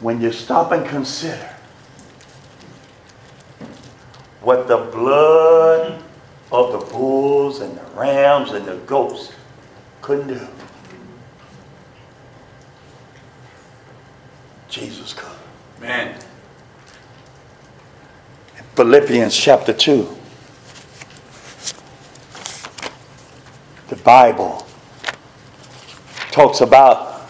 when 0.00 0.20
you 0.20 0.30
stop 0.30 0.72
and 0.72 0.86
consider 0.86 1.50
what 4.42 4.68
the 4.68 4.76
blood 4.76 6.02
of 6.52 6.72
the 6.72 6.92
bulls 6.92 7.60
and 7.60 7.76
the 7.76 7.84
rams 7.94 8.52
and 8.52 8.66
the 8.66 8.76
goats 8.86 9.32
couldn't 10.02 10.28
do, 10.28 10.46
Jesus 14.68 15.12
could. 15.14 15.28
Man. 15.80 16.18
Philippians 18.74 19.34
chapter 19.36 19.72
2. 19.72 20.16
The 23.88 23.96
Bible 23.96 24.66
talks 26.32 26.60
about 26.60 27.22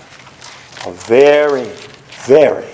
a 0.86 0.92
very, 0.92 1.68
very 2.24 2.64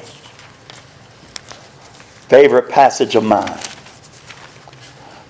favorite 2.29 2.71
passage 2.71 3.15
of 3.17 3.25
mine. 3.25 3.59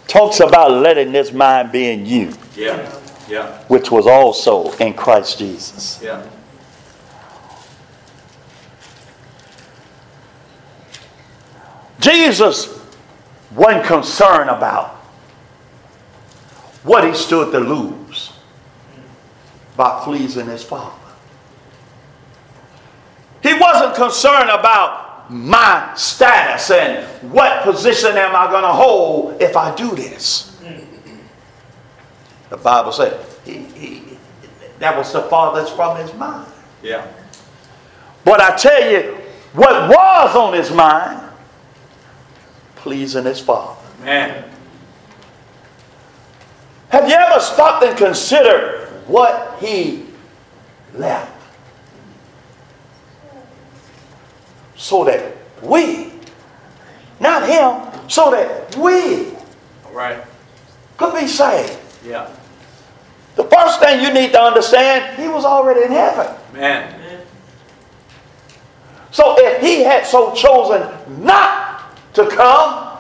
Talks 0.07 0.41
about 0.41 0.71
letting 0.73 1.11
this 1.11 1.33
mind 1.33 1.73
be 1.73 1.89
in 1.91 2.05
you, 2.07 2.33
Yeah. 2.55 2.89
Yeah. 3.29 3.59
which 3.69 3.91
was 3.91 4.07
also 4.07 4.71
in 4.73 4.93
Christ 4.95 5.39
Jesus. 5.39 5.99
Yeah. 6.03 6.23
Jesus 12.03 12.81
wasn't 13.55 13.85
concerned 13.85 14.51
about 14.51 14.97
what 16.83 17.05
he 17.05 17.15
stood 17.15 17.53
to 17.53 17.61
lose 17.61 18.33
by 19.77 20.01
pleasing 20.03 20.47
his 20.47 20.65
Father. 20.65 20.97
He 23.43 23.55
wasn't 23.55 23.95
concerned 23.95 24.51
about 24.51 25.31
my 25.31 25.93
status 25.97 26.71
and 26.71 27.33
what 27.33 27.63
position 27.63 28.17
am 28.17 28.35
I 28.35 28.51
going 28.51 28.63
to 28.63 28.73
hold 28.73 29.41
if 29.41 29.57
I 29.57 29.75
do 29.75 29.95
this. 29.95 30.61
The 32.51 32.57
Bible 32.59 32.93
said 32.93 33.25
he, 33.45 33.61
he, 33.61 34.03
that 34.79 34.97
was 34.97 35.13
the 35.13 35.23
Father's 35.23 35.71
from 35.71 35.97
his 35.97 36.13
mind. 36.15 36.53
Yeah. 36.83 37.07
But 38.25 38.41
I 38.41 38.57
tell 38.57 38.91
you, 38.91 39.17
what 39.55 39.89
was 39.89 40.37
on 40.37 40.53
his 40.53 40.71
mind, 40.71 41.32
pleasing 42.83 43.25
his 43.25 43.41
Father. 43.41 43.81
Man. 44.03 44.45
Have 46.89 47.09
you 47.09 47.15
ever 47.15 47.41
stopped 47.41 47.85
and 47.85 47.97
considered 47.97 48.89
what 49.07 49.57
he 49.61 50.05
left? 50.95 51.31
So 54.77 55.05
that 55.05 55.37
we, 55.63 56.13
not 57.21 57.49
him, 57.49 58.11
so 58.11 58.33
that 58.33 58.77
we 58.77 59.29
All 59.87 59.93
right. 59.93 60.23
could 60.97 61.19
be 61.19 61.27
saved. 61.29 61.79
Yeah. 62.05 62.29
The 63.37 63.45
first 63.45 63.79
thing 63.81 64.03
you 64.03 64.13
need 64.13 64.33
to 64.33 64.41
understand, 64.43 65.19
he 65.19 65.29
was 65.29 65.45
already 65.45 65.85
in 65.85 65.93
heaven. 65.93 66.37
Man. 66.53 66.99
So 69.13 69.37
if 69.39 69.63
he 69.63 69.85
had 69.85 70.05
so 70.05 70.35
chosen 70.35 70.89
not 71.23 71.62
to 72.15 72.29
come, 72.29 72.99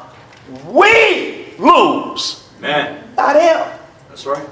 we 0.66 1.54
lose, 1.58 2.48
Man. 2.60 3.04
not 3.16 3.36
him. 3.36 3.78
That's 4.08 4.26
right. 4.26 4.48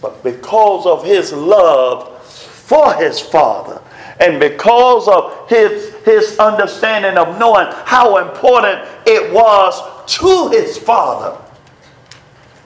But 0.00 0.22
because 0.22 0.86
of 0.86 1.04
his 1.04 1.32
love 1.32 2.22
for 2.24 2.94
his 2.94 3.20
father, 3.20 3.80
and 4.20 4.38
because 4.38 5.08
of 5.08 5.48
his, 5.48 5.94
his 6.04 6.38
understanding 6.38 7.16
of 7.16 7.38
knowing 7.38 7.66
how 7.84 8.18
important 8.18 8.88
it 9.06 9.32
was 9.32 9.80
to 10.18 10.48
his 10.50 10.78
father 10.78 11.36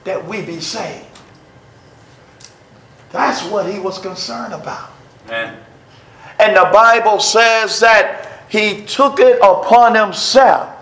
that 0.03 0.25
we 0.27 0.41
be 0.41 0.59
saved. 0.59 1.05
That's 3.11 3.43
what 3.45 3.71
he 3.71 3.79
was 3.79 3.97
concerned 3.97 4.53
about. 4.53 4.91
And 6.39 6.55
the 6.55 6.69
Bible 6.71 7.19
says 7.19 7.79
that 7.79 8.26
he 8.49 8.85
took 8.85 9.19
it 9.19 9.37
upon 9.41 9.95
himself 9.95 10.73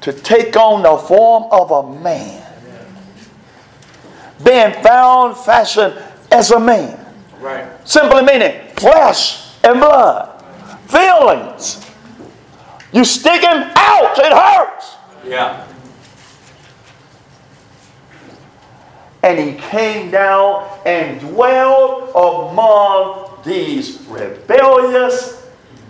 to 0.00 0.12
take 0.12 0.56
on 0.56 0.82
the 0.82 0.96
form 0.96 1.44
of 1.50 1.70
a 1.70 2.00
man. 2.00 2.42
Being 4.44 4.72
found 4.82 5.36
fashioned 5.36 5.94
as 6.30 6.50
a 6.50 6.60
man. 6.60 7.00
Right. 7.40 7.66
Simply 7.88 8.22
meaning 8.22 8.68
flesh 8.76 9.54
and 9.62 9.80
blood. 9.80 10.42
Feelings. 10.86 11.84
You 12.92 13.04
stick 13.04 13.40
him 13.40 13.70
out, 13.76 14.18
it 14.18 14.32
hurts. 14.32 14.96
Yeah. 15.26 15.66
And 19.22 19.38
he 19.38 19.58
came 19.58 20.10
down 20.10 20.68
and 20.84 21.18
dwelled 21.18 22.10
among 22.10 23.42
these 23.42 24.02
rebellious, 24.08 25.43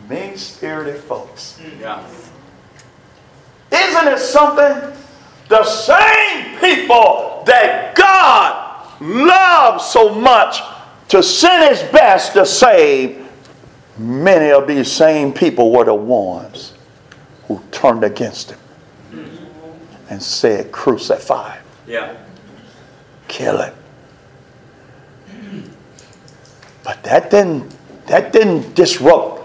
mean 0.09 0.37
spirited 0.37 1.03
folks. 1.03 1.61
Yeah. 1.81 2.05
Isn't 3.73 4.09
it 4.09 4.19
something? 4.19 4.93
The 5.49 5.65
same 5.65 6.59
people 6.59 7.43
that 7.47 7.95
God 7.95 9.01
loves 9.01 9.85
so 9.87 10.15
much 10.15 10.61
to 11.09 11.23
send 11.23 11.69
his 11.71 11.83
best 11.91 12.33
to 12.33 12.47
save, 12.47 13.29
many 13.99 14.51
of 14.51 14.67
these 14.67 14.91
same 14.91 15.33
people 15.33 15.71
were 15.71 15.85
the 15.85 15.95
ones 15.95 16.73
who 17.47 17.63
turned 17.71 18.05
against 18.05 18.53
him 18.53 18.59
and 20.09 20.23
said, 20.23 20.73
Crucify 20.73 21.59
Yeah. 21.87 22.17
kill 23.29 23.61
him. 23.63 23.75
But 26.83 27.03
that 27.03 27.31
didn't, 27.31 27.75
that 28.07 28.33
didn't 28.33 28.75
disrupt 28.75 29.44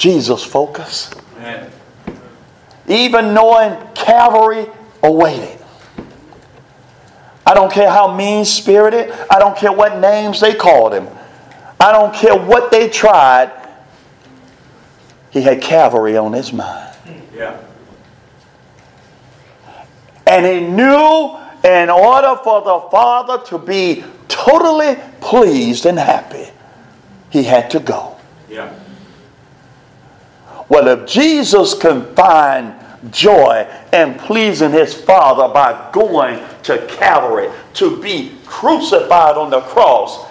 Jesus' 0.00 0.42
focus. 0.42 1.10
Amen. 1.36 1.70
Even 2.88 3.34
knowing 3.34 3.76
Calvary 3.94 4.66
awaited. 5.02 5.58
I 7.44 7.52
don't 7.52 7.70
care 7.70 7.90
how 7.90 8.14
mean 8.14 8.46
spirited, 8.46 9.12
I 9.30 9.38
don't 9.38 9.56
care 9.56 9.72
what 9.72 9.98
names 9.98 10.40
they 10.40 10.54
called 10.54 10.94
him, 10.94 11.06
I 11.78 11.92
don't 11.92 12.14
care 12.14 12.34
what 12.34 12.70
they 12.70 12.88
tried. 12.88 13.52
He 15.30 15.42
had 15.42 15.60
Calvary 15.60 16.16
on 16.16 16.32
his 16.32 16.52
mind. 16.52 16.96
Yeah. 17.36 17.60
And 20.26 20.46
he 20.46 20.66
knew 20.66 21.36
in 21.62 21.90
order 21.90 22.40
for 22.42 22.62
the 22.62 22.88
Father 22.90 23.44
to 23.46 23.58
be 23.58 24.02
totally 24.28 24.96
pleased 25.20 25.84
and 25.84 25.98
happy, 25.98 26.48
he 27.28 27.42
had 27.44 27.70
to 27.72 27.80
go. 27.80 28.16
Yeah. 28.48 28.72
Well, 30.70 30.86
if 30.86 31.06
Jesus 31.06 31.74
can 31.74 32.14
find 32.14 32.74
joy 33.10 33.66
and 33.92 34.16
pleasing 34.20 34.70
his 34.70 34.94
Father 34.94 35.52
by 35.52 35.90
going 35.92 36.44
to 36.62 36.86
Calvary 36.86 37.50
to 37.74 38.00
be 38.00 38.36
crucified 38.46 39.36
on 39.36 39.50
the 39.50 39.62
cross, 39.62 40.24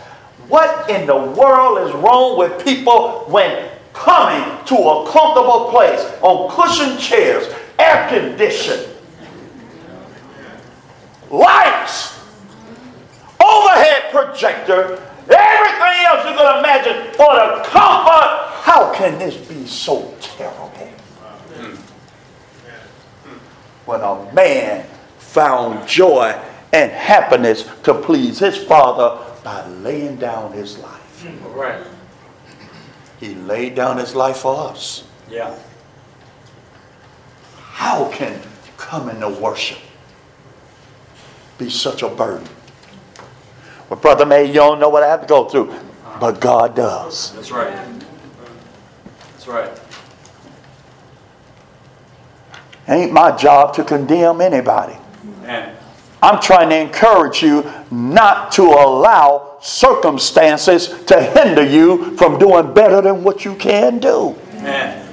what 0.47 0.89
in 0.89 1.05
the 1.05 1.15
world 1.15 1.87
is 1.87 1.93
wrong 1.95 2.37
with 2.39 2.63
people 2.63 3.25
when 3.27 3.69
coming 3.91 4.65
to 4.65 4.75
a 4.75 5.11
comfortable 5.11 5.69
place 5.71 5.99
on 6.21 6.49
cushioned 6.49 6.99
chairs, 7.01 7.53
air 7.77 8.07
conditioned, 8.07 8.87
lights, 11.29 12.17
overhead 13.43 14.03
projector, 14.11 15.05
everything 15.29 15.88
else 16.09 16.25
you 16.25 16.35
can 16.35 16.59
imagine 16.59 17.13
for 17.13 17.33
the 17.35 17.63
comfort? 17.69 18.49
How 18.61 18.93
can 18.93 19.17
this 19.19 19.35
be 19.47 19.65
so 19.65 20.13
terrible? 20.19 20.87
When 23.85 24.01
a 24.01 24.33
man 24.33 24.85
found 25.17 25.87
joy 25.87 26.39
and 26.73 26.91
happiness 26.91 27.67
to 27.83 27.93
please 27.93 28.39
his 28.39 28.57
father 28.57 29.25
by 29.43 29.67
laying 29.67 30.17
down 30.17 30.51
his 30.53 30.77
life. 30.77 31.25
Right. 31.55 31.83
He 33.19 33.35
laid 33.35 33.75
down 33.75 33.97
his 33.97 34.15
life 34.15 34.37
for 34.37 34.69
us. 34.69 35.07
Yeah. 35.29 35.57
How 37.57 38.11
can 38.11 38.39
coming 38.77 39.19
to 39.21 39.29
worship 39.29 39.79
be 41.57 41.69
such 41.69 42.03
a 42.03 42.09
burden? 42.09 42.47
Well, 43.89 43.99
Brother 43.99 44.25
May, 44.25 44.45
you 44.45 44.53
don't 44.53 44.79
know 44.79 44.89
what 44.89 45.03
I 45.03 45.07
have 45.07 45.21
to 45.21 45.27
go 45.27 45.45
through, 45.49 45.73
but 46.19 46.39
God 46.41 46.75
does. 46.75 47.33
That's 47.33 47.51
right. 47.51 47.73
That's 49.33 49.47
right. 49.47 49.79
Ain't 52.87 53.13
my 53.13 53.35
job 53.35 53.73
to 53.75 53.83
condemn 53.83 54.41
anybody. 54.41 54.97
Amen. 55.43 55.75
I'm 56.21 56.41
trying 56.41 56.69
to 56.69 56.75
encourage 56.77 57.41
you 57.41 57.71
not 57.91 58.51
to 58.53 58.63
allow 58.63 59.57
circumstances 59.61 60.87
to 61.05 61.21
hinder 61.21 61.63
you 61.63 62.17
from 62.17 62.39
doing 62.39 62.73
better 62.73 63.01
than 63.01 63.23
what 63.23 63.45
you 63.45 63.55
can 63.55 63.99
do. 63.99 64.35
Amen. 64.55 65.05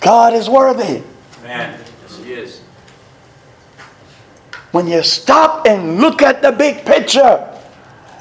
God 0.00 0.32
is 0.34 0.48
worthy. 0.48 1.02
Amen. 1.40 1.80
Yes, 2.02 2.18
he 2.18 2.32
is. 2.32 2.60
When 4.72 4.86
you 4.86 5.02
stop 5.02 5.66
and 5.66 5.98
look 6.00 6.22
at 6.22 6.42
the 6.42 6.52
big 6.52 6.84
picture, 6.84 7.54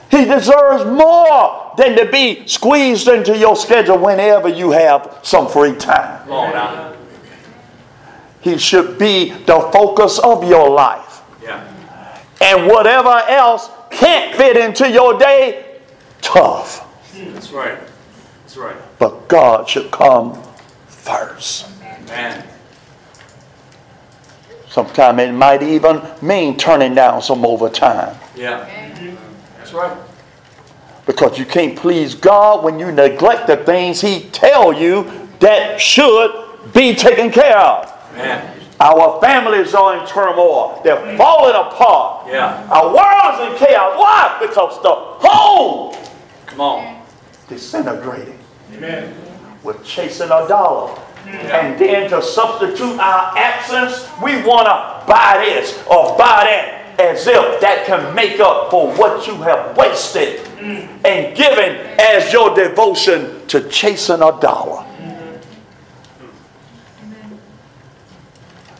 He 0.09 0.25
deserves 0.25 0.85
more 0.85 1.73
than 1.77 1.97
to 1.97 2.09
be 2.09 2.47
squeezed 2.47 3.07
into 3.07 3.37
your 3.37 3.55
schedule 3.55 3.97
whenever 3.97 4.47
you 4.47 4.71
have 4.71 5.19
some 5.23 5.47
free 5.47 5.75
time. 5.75 6.29
On. 6.31 6.95
He 8.41 8.57
should 8.57 8.97
be 8.97 9.31
the 9.31 9.69
focus 9.73 10.19
of 10.19 10.47
your 10.47 10.69
life. 10.69 11.21
Yeah. 11.43 11.67
And 12.41 12.67
whatever 12.67 13.09
else 13.27 13.69
can't 13.91 14.35
fit 14.35 14.55
into 14.55 14.89
your 14.89 15.17
day, 15.19 15.79
tough. 16.21 16.85
That's 17.13 17.51
right. 17.51 17.79
That's 18.43 18.57
right. 18.57 18.75
But 18.99 19.27
God 19.27 19.67
should 19.67 19.91
come 19.91 20.41
first. 20.87 21.67
Amen. 21.81 22.43
Sometimes 24.77 25.19
it 25.21 25.31
might 25.31 25.63
even 25.63 26.03
mean 26.21 26.55
turning 26.55 26.93
down 26.93 27.19
some 27.19 27.43
overtime. 27.43 28.15
Yeah. 28.35 28.63
That's 29.57 29.73
right. 29.73 29.97
Because 31.07 31.39
you 31.39 31.45
can't 31.45 31.75
please 31.75 32.13
God 32.13 32.63
when 32.63 32.77
you 32.77 32.91
neglect 32.91 33.47
the 33.47 33.57
things 33.57 34.01
He 34.01 34.29
tell 34.29 34.71
you 34.71 35.11
that 35.39 35.81
should 35.81 36.29
be 36.75 36.93
taken 36.93 37.31
care 37.31 37.57
of. 37.57 37.91
Amen. 38.13 38.53
Our 38.79 39.19
families 39.19 39.73
are 39.73 39.97
in 39.99 40.05
turmoil. 40.05 40.79
They're 40.83 41.17
falling 41.17 41.55
apart. 41.55 42.27
Yeah. 42.27 42.69
Our 42.71 42.93
world 42.93 43.33
is 43.55 43.59
in 43.59 43.67
chaos. 43.67 43.97
Why? 43.97 44.37
Because 44.39 44.79
the 44.83 44.93
home 44.93 45.95
Come 46.45 46.61
on. 46.61 47.01
disintegrating. 47.49 48.37
Amen. 48.73 49.15
We're 49.63 49.81
chasing 49.81 50.27
a 50.27 50.47
dollar. 50.47 50.95
And 51.27 51.79
then 51.79 52.09
to 52.09 52.21
substitute 52.21 52.99
our 52.99 53.37
absence, 53.37 54.07
we 54.23 54.41
want 54.43 54.65
to 54.65 55.11
buy 55.11 55.43
this 55.43 55.77
or 55.87 56.17
buy 56.17 56.45
that 56.45 56.99
as 56.99 57.27
if 57.27 57.61
that 57.61 57.85
can 57.85 58.15
make 58.15 58.39
up 58.39 58.71
for 58.71 58.91
what 58.95 59.27
you 59.27 59.35
have 59.35 59.77
wasted 59.77 60.39
and 60.59 61.37
given 61.37 61.75
as 61.99 62.33
your 62.33 62.55
devotion 62.55 63.45
to 63.47 63.67
chasing 63.69 64.21
a 64.21 64.39
dollar. 64.39 64.83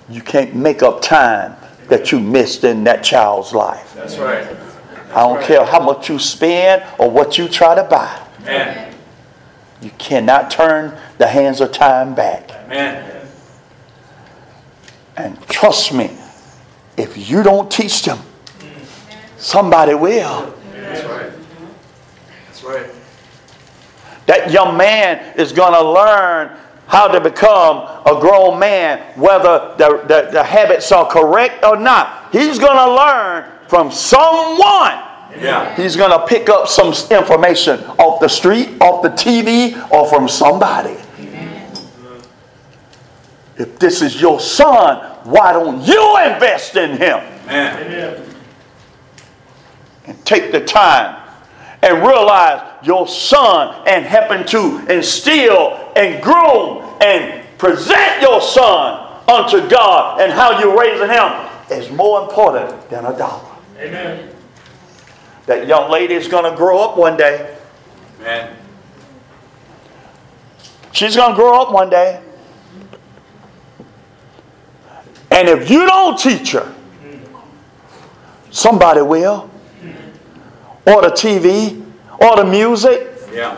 You 0.10 0.22
can't 0.22 0.56
make 0.56 0.82
up 0.84 1.02
time 1.02 1.56
that 1.90 2.12
you 2.12 2.20
missed 2.20 2.64
in 2.64 2.84
that 2.86 3.04
child's 3.04 3.54
life. 3.54 3.94
That's 3.94 4.18
right. 4.18 4.48
I 5.12 5.22
don't 5.22 5.44
care 5.44 5.66
how 5.66 5.80
much 5.84 6.10
you 6.10 6.18
spend 6.20 6.84
or 6.98 7.10
what 7.10 7.38
you 7.38 7.48
try 7.48 7.76
to 7.76 7.84
buy. 7.84 8.26
Amen. 8.42 8.94
You 9.82 9.92
cannot 9.98 10.50
turn 10.50 10.98
the 11.18 11.28
hands 11.28 11.62
of 11.62 11.72
time 11.72 12.14
back. 12.16 12.52
Amen. 12.66 13.28
And 15.18 15.42
trust 15.48 15.94
me, 15.94 16.16
if 16.96 17.30
you 17.30 17.44
don't 17.44 17.72
teach 17.72 18.04
them, 18.04 18.20
somebody 19.38 19.96
will. 19.96 20.54
That's 20.74 21.06
right. 21.06 21.32
That's 22.46 22.64
right. 22.64 22.92
That 24.28 24.52
young 24.52 24.78
man 24.78 25.38
is 25.38 25.52
going 25.52 25.74
to 25.74 25.92
learn 25.92 26.58
how 26.86 27.08
to 27.08 27.20
become 27.20 27.78
a 28.06 28.20
grown 28.20 28.60
man, 28.60 29.00
whether 29.20 29.76
the, 29.78 30.04
the, 30.08 30.30
the 30.32 30.44
habits 30.44 30.92
are 30.92 31.10
correct 31.10 31.64
or 31.64 31.78
not. 31.78 32.32
He's 32.32 32.60
going 32.60 32.78
to 32.78 32.96
learn 32.96 33.52
from 33.68 33.92
someone. 33.92 35.04
Yeah. 35.36 35.76
He's 35.76 35.96
going 35.96 36.12
to 36.12 36.26
pick 36.26 36.50
up 36.50 36.68
some 36.68 36.94
information 37.12 37.84
off 37.98 38.22
the 38.22 38.30
street, 38.30 38.82
off 38.82 39.04
the 39.04 39.10
TV, 39.10 39.92
or 39.92 40.08
from 40.08 40.28
somebody. 40.28 40.98
If 43.58 43.80
this 43.80 44.02
is 44.02 44.22
your 44.22 44.40
son, 44.40 44.98
why 45.24 45.52
don't 45.52 45.82
you 45.82 46.18
invest 46.18 46.76
in 46.76 46.92
him? 46.92 47.20
Amen. 47.48 48.24
and 50.06 50.26
take 50.26 50.52
the 50.52 50.64
time 50.64 51.22
and 51.82 52.06
realize 52.06 52.86
your 52.86 53.08
son 53.08 53.84
and 53.88 54.06
helping 54.06 54.46
to 54.48 54.86
instill 54.94 55.92
and 55.96 56.22
groom 56.24 56.84
and 57.02 57.46
present 57.58 58.22
your 58.22 58.42
son 58.42 59.22
unto 59.28 59.68
God 59.70 60.22
and 60.22 60.32
how 60.32 60.60
you're 60.60 60.78
raising 60.78 61.10
him 61.10 61.48
is 61.70 61.92
more 61.92 62.24
important 62.24 62.90
than 62.90 63.06
a 63.06 63.18
dollar. 63.18 63.56
Amen. 63.78 64.34
That 65.46 65.68
young 65.68 65.92
lady 65.92 66.14
is 66.14 66.28
going 66.28 66.50
to 66.50 66.56
grow 66.58 66.80
up 66.80 66.98
one 66.98 67.18
day. 67.18 67.58
Amen. 68.22 68.56
She's 70.92 71.16
going 71.16 71.32
to 71.32 71.36
grow 71.36 71.62
up 71.62 71.72
one 71.72 71.90
day. 71.90 72.22
And 75.38 75.48
if 75.48 75.70
you 75.70 75.86
don't 75.86 76.18
teach 76.18 76.54
her, 76.54 76.74
somebody 78.50 79.04
will. 79.04 79.48
Or 80.88 81.04
the 81.04 81.10
TV, 81.10 81.80
or 82.20 82.38
the 82.38 82.44
music, 82.44 83.08
Yeah. 83.32 83.56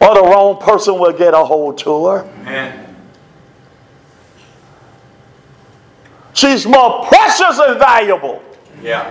or 0.00 0.14
the 0.14 0.22
wrong 0.22 0.58
person 0.58 1.00
will 1.00 1.12
get 1.12 1.34
a 1.34 1.38
hold 1.38 1.78
to 1.78 2.06
her. 2.06 2.24
Amen. 2.42 2.96
She's 6.32 6.64
more 6.64 7.04
precious 7.06 7.58
and 7.58 7.76
valuable 7.80 8.40
Yeah. 8.80 9.10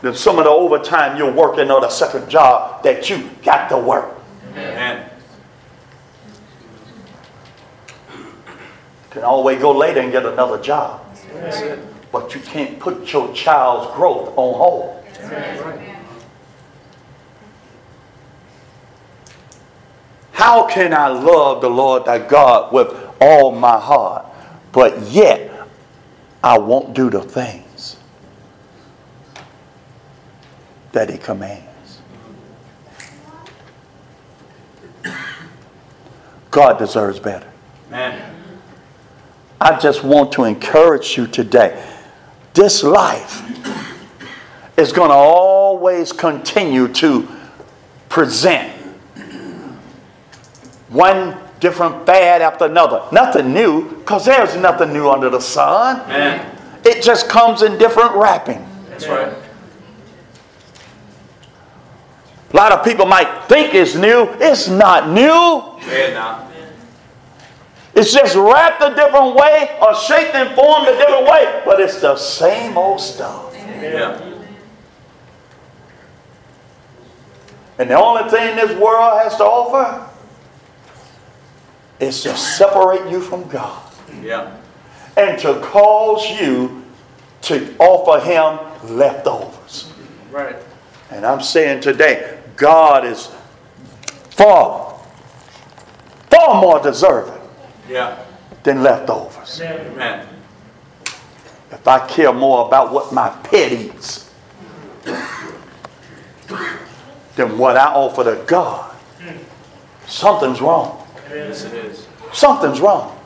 than 0.00 0.16
some 0.16 0.38
of 0.38 0.44
the 0.44 0.50
overtime 0.50 1.16
you're 1.18 1.30
working 1.30 1.70
or 1.70 1.80
the 1.80 1.88
second 1.90 2.28
job 2.28 2.82
that 2.82 3.08
you 3.08 3.30
got 3.44 3.68
to 3.68 3.76
work. 3.76 4.16
Amen. 4.56 5.04
Can 9.12 9.24
always 9.24 9.60
go 9.60 9.72
later 9.72 10.00
and 10.00 10.10
get 10.10 10.24
another 10.24 10.58
job. 10.60 11.04
But 12.10 12.34
you 12.34 12.40
can't 12.40 12.78
put 12.80 13.12
your 13.12 13.32
child's 13.34 13.94
growth 13.94 14.32
on 14.36 14.54
hold. 14.54 15.04
How 20.32 20.66
can 20.66 20.94
I 20.94 21.08
love 21.08 21.60
the 21.60 21.68
Lord 21.68 22.06
thy 22.06 22.26
God 22.26 22.72
with 22.72 22.88
all 23.20 23.52
my 23.52 23.78
heart, 23.78 24.26
but 24.72 24.98
yet 25.02 25.50
I 26.42 26.58
won't 26.58 26.94
do 26.94 27.10
the 27.10 27.20
things 27.20 27.96
that 30.92 31.10
he 31.10 31.18
commands? 31.18 32.00
God 36.50 36.78
deserves 36.78 37.20
better. 37.20 37.50
Amen. 37.88 38.41
I 39.62 39.78
just 39.78 40.02
want 40.02 40.32
to 40.32 40.42
encourage 40.42 41.16
you 41.16 41.28
today. 41.28 41.88
This 42.52 42.82
life 42.82 43.48
is 44.76 44.90
going 44.92 45.10
to 45.10 45.14
always 45.14 46.12
continue 46.12 46.88
to 46.94 47.28
present 48.08 48.72
one 50.88 51.38
different 51.60 52.04
fad 52.04 52.42
after 52.42 52.64
another. 52.64 53.04
Nothing 53.12 53.54
new, 53.54 53.88
because 53.98 54.24
there's 54.24 54.56
nothing 54.56 54.92
new 54.92 55.08
under 55.08 55.30
the 55.30 55.40
sun. 55.40 56.00
Amen. 56.10 56.58
It 56.84 57.00
just 57.00 57.28
comes 57.28 57.62
in 57.62 57.78
different 57.78 58.16
wrapping. 58.16 58.66
That's 58.88 59.06
right. 59.06 59.32
A 62.52 62.56
lot 62.56 62.72
of 62.72 62.84
people 62.84 63.06
might 63.06 63.44
think 63.48 63.74
it's 63.74 63.94
new. 63.94 64.28
It's 64.40 64.66
not 64.66 65.08
new. 65.08 65.78
Now. 66.12 66.51
It's 67.94 68.12
just 68.12 68.34
wrapped 68.34 68.82
a 68.82 68.94
different 68.94 69.34
way 69.34 69.76
or 69.80 69.94
shaped 69.94 70.34
and 70.34 70.54
formed 70.54 70.88
a 70.88 70.96
different 70.96 71.26
way, 71.26 71.62
but 71.64 71.78
it's 71.80 72.00
the 72.00 72.16
same 72.16 72.78
old 72.78 73.00
stuff. 73.00 73.54
Yeah. 73.54 74.18
And 77.78 77.90
the 77.90 77.94
only 77.94 78.30
thing 78.30 78.56
this 78.56 78.70
world 78.78 79.20
has 79.22 79.36
to 79.36 79.44
offer 79.44 80.08
is 82.00 82.22
to 82.22 82.36
separate 82.36 83.10
you 83.10 83.20
from 83.20 83.46
God 83.48 83.82
Yeah. 84.22 84.56
and 85.16 85.38
to 85.40 85.60
cause 85.60 86.28
you 86.40 86.82
to 87.42 87.74
offer 87.78 88.24
Him 88.24 88.96
leftovers. 88.96 89.92
Right. 90.30 90.56
And 91.10 91.26
I'm 91.26 91.42
saying 91.42 91.80
today, 91.80 92.38
God 92.56 93.04
is 93.04 93.30
far, 94.30 94.98
far 96.30 96.60
more 96.60 96.80
deserving 96.80 97.41
Yeah. 97.88 98.24
than 98.62 98.82
leftovers. 98.82 99.60
Amen. 99.60 100.26
If 101.70 101.88
I 101.88 102.06
care 102.06 102.32
more 102.32 102.66
about 102.66 102.92
what 102.92 103.12
my 103.12 103.28
pet 103.44 103.72
eats 103.72 104.30
than 107.34 107.58
what 107.58 107.76
I 107.76 107.86
offer 107.94 108.24
to 108.24 108.44
God, 108.46 108.94
something's 110.06 110.60
wrong. 110.60 111.06
Yes, 111.30 111.64
it 111.64 111.72
is. 111.72 112.06
Something's 112.32 112.80
wrong. 112.80 113.18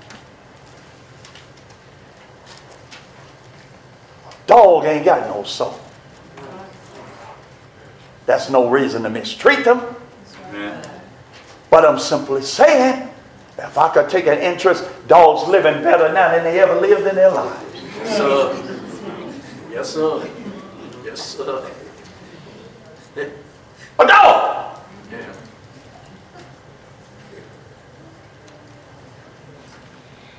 A 4.30 4.46
dog 4.46 4.84
ain't 4.84 5.04
got 5.04 5.28
no 5.28 5.42
soul. 5.42 5.78
That's 8.26 8.48
no 8.50 8.68
reason 8.68 9.02
to 9.02 9.10
mistreat 9.10 9.64
them. 9.64 9.80
Amen. 10.48 10.82
But 11.70 11.84
I'm 11.84 11.98
simply 11.98 12.42
saying, 12.42 13.08
if 13.58 13.78
I 13.78 13.88
could 13.88 14.08
take 14.08 14.26
an 14.26 14.38
interest, 14.38 14.84
dogs 15.06 15.48
living 15.48 15.82
better 15.82 16.12
now 16.12 16.30
than 16.30 16.44
they 16.44 16.60
ever 16.60 16.78
lived 16.80 17.06
in 17.06 17.14
their 17.14 17.30
lives. 17.30 17.74
Yes, 17.74 18.16
sir. 18.16 18.62
Yes, 19.70 19.94
sir. 19.94 20.30
Yes, 21.04 21.36
sir. 21.36 21.70
A 23.98 24.06
dog! 24.06 24.78
Yeah. 25.10 25.32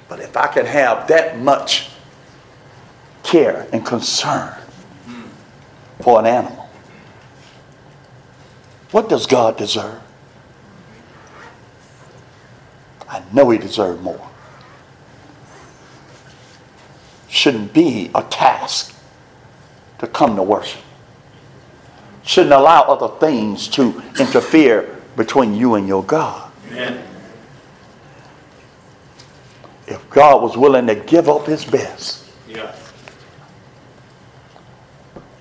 But 0.07 0.19
if 0.19 0.37
I 0.37 0.47
can 0.47 0.65
have 0.65 1.07
that 1.07 1.39
much 1.39 1.89
care 3.23 3.67
and 3.73 3.83
concern 3.83 4.53
hmm. 5.05 5.23
for 6.01 6.19
an 6.19 6.27
animal, 6.27 6.69
what 8.91 9.09
does 9.09 9.25
God 9.25 9.57
deserve? 9.57 10.01
I 13.09 13.16
know 13.33 13.49
He 13.49 13.57
deserves 13.57 14.01
more. 14.01 14.29
Shouldn't 17.29 17.73
be 17.73 18.09
a 18.15 18.23
task 18.23 18.95
to 19.99 20.07
come 20.07 20.35
to 20.35 20.43
worship. 20.43 20.81
Shouldn't 22.23 22.53
allow 22.53 22.83
other 22.83 23.13
things 23.19 23.67
to 23.69 24.01
interfere 24.19 24.97
between 25.15 25.55
you 25.55 25.75
and 25.75 25.87
your 25.87 26.03
God. 26.03 26.51
Amen. 26.67 27.03
If 29.87 30.09
God 30.09 30.41
was 30.41 30.57
willing 30.57 30.87
to 30.87 30.95
give 30.95 31.29
up 31.29 31.45
His 31.45 31.63
best, 31.65 32.25
Yeah. 32.47 32.75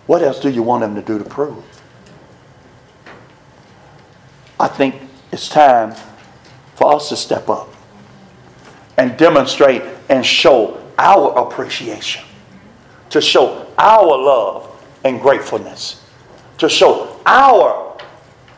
What 0.06 0.22
else 0.22 0.38
do 0.40 0.48
you 0.48 0.62
want 0.62 0.84
him 0.84 0.94
to 0.94 1.02
do 1.02 1.18
to 1.18 1.24
prove? 1.24 1.64
I 4.58 4.68
think 4.68 4.94
it's 5.32 5.48
time 5.48 5.94
for 6.76 6.94
us 6.94 7.08
to 7.08 7.16
step 7.16 7.48
up 7.48 7.75
and 8.96 9.16
demonstrate 9.16 9.82
and 10.08 10.24
show 10.24 10.82
our 10.98 11.38
appreciation, 11.38 12.24
to 13.10 13.20
show 13.20 13.66
our 13.78 14.16
love 14.16 14.70
and 15.04 15.20
gratefulness, 15.20 16.04
to 16.58 16.68
show 16.68 17.20
our 17.26 17.98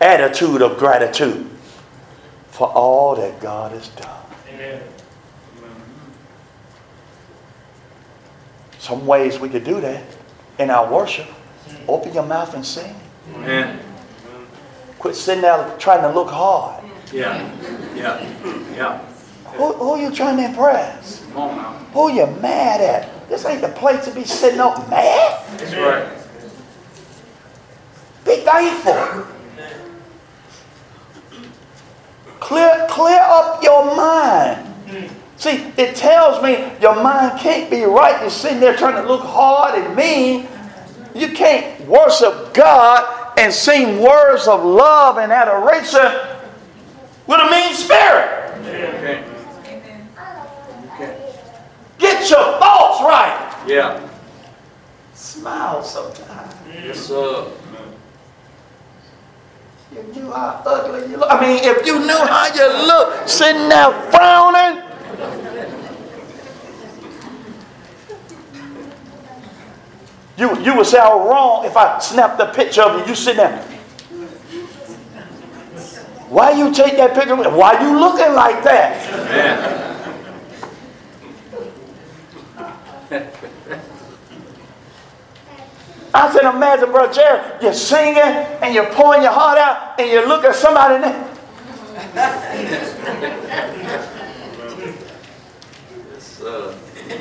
attitude 0.00 0.62
of 0.62 0.78
gratitude 0.78 1.48
for 2.50 2.68
all 2.68 3.16
that 3.16 3.40
God 3.40 3.72
has 3.72 3.88
done. 3.88 4.26
Amen. 4.52 4.82
Some 8.78 9.06
ways 9.06 9.38
we 9.38 9.48
could 9.48 9.64
do 9.64 9.80
that 9.80 10.02
in 10.58 10.70
our 10.70 10.90
worship. 10.92 11.26
Open 11.86 12.14
your 12.14 12.24
mouth 12.24 12.54
and 12.54 12.64
sing. 12.64 12.94
Amen. 13.34 13.80
Quit 14.98 15.14
sitting 15.14 15.42
there 15.42 15.76
trying 15.78 16.02
to 16.02 16.10
look 16.10 16.28
hard. 16.30 16.84
Yeah. 17.12 17.50
Yeah. 17.94 18.20
Yeah. 18.74 19.07
Who, 19.56 19.72
who 19.74 20.00
you 20.00 20.10
trying 20.12 20.36
to 20.38 20.44
impress? 20.44 21.24
Come 21.32 21.38
on 21.38 21.56
now. 21.56 21.72
Who 21.92 22.12
you 22.12 22.26
mad 22.40 22.80
at? 22.80 23.28
This 23.28 23.44
ain't 23.44 23.60
the 23.60 23.68
place 23.68 24.04
to 24.04 24.10
be 24.12 24.24
sitting 24.24 24.60
up 24.60 24.88
mad. 24.88 25.58
That's 25.58 25.74
right. 25.74 26.08
Be 28.24 28.36
thankful. 28.42 29.26
Clear, 32.40 32.86
clear 32.88 33.20
up 33.20 33.62
your 33.62 33.94
mind. 33.96 34.74
See, 35.36 35.72
it 35.76 35.94
tells 35.94 36.42
me 36.42 36.72
your 36.80 37.00
mind 37.02 37.38
can't 37.38 37.70
be 37.70 37.82
right. 37.84 38.20
You're 38.20 38.30
sitting 38.30 38.58
there 38.58 38.76
trying 38.76 39.00
to 39.00 39.08
look 39.08 39.22
hard 39.22 39.78
and 39.78 39.94
mean. 39.94 40.48
You 41.14 41.28
can't 41.28 41.80
worship 41.86 42.54
God 42.54 43.34
and 43.38 43.52
sing 43.52 44.02
words 44.02 44.48
of 44.48 44.64
love 44.64 45.18
and 45.18 45.30
adoration 45.30 46.38
with 47.26 47.40
a 47.40 47.50
mean 47.50 47.74
spirit. 47.74 48.58
Okay. 48.60 48.86
Okay. 48.98 49.27
Get 52.18 52.30
your 52.30 52.58
thoughts 52.58 53.00
right. 53.02 53.64
Yeah. 53.68 54.08
Smile 55.14 55.84
sometimes. 55.84 56.52
Yes, 56.74 56.98
sir. 57.06 57.46
You 59.94 60.02
knew 60.14 60.30
how 60.32 60.62
ugly 60.66 61.10
you 61.10 61.16
look. 61.16 61.30
I 61.30 61.40
mean, 61.40 61.60
if 61.62 61.86
you 61.86 62.00
knew 62.00 62.18
how 62.18 62.52
you 62.52 62.86
look 62.86 63.28
sitting 63.28 63.68
there 63.68 63.92
frowning. 64.10 64.82
You, 70.36 70.58
you 70.60 70.76
would 70.76 70.86
say 70.86 70.98
I 70.98 71.08
was 71.14 71.26
wrong 71.28 71.64
if 71.66 71.76
I 71.76 71.98
snapped 72.00 72.40
a 72.40 72.52
picture 72.52 72.82
of 72.82 73.00
you. 73.00 73.06
You 73.10 73.14
sitting 73.14 73.38
there. 73.38 73.62
Why 76.28 76.50
you 76.50 76.74
take 76.74 76.96
that 76.96 77.14
picture? 77.14 77.36
Why 77.36 77.80
you 77.80 77.98
looking 77.98 78.34
like 78.34 78.62
that? 78.64 79.14
Amen. 79.14 79.87
I 86.14 86.32
said, 86.32 86.54
imagine, 86.54 86.90
Brother 86.90 87.12
Jerry, 87.12 87.62
you're 87.62 87.72
singing 87.72 88.18
and 88.18 88.74
you're 88.74 88.90
pouring 88.92 89.22
your 89.22 89.32
heart 89.32 89.58
out 89.58 89.98
and 90.00 90.10
you 90.10 90.26
look 90.26 90.44
at 90.44 90.54
somebody 90.54 90.98
there. 91.00 91.24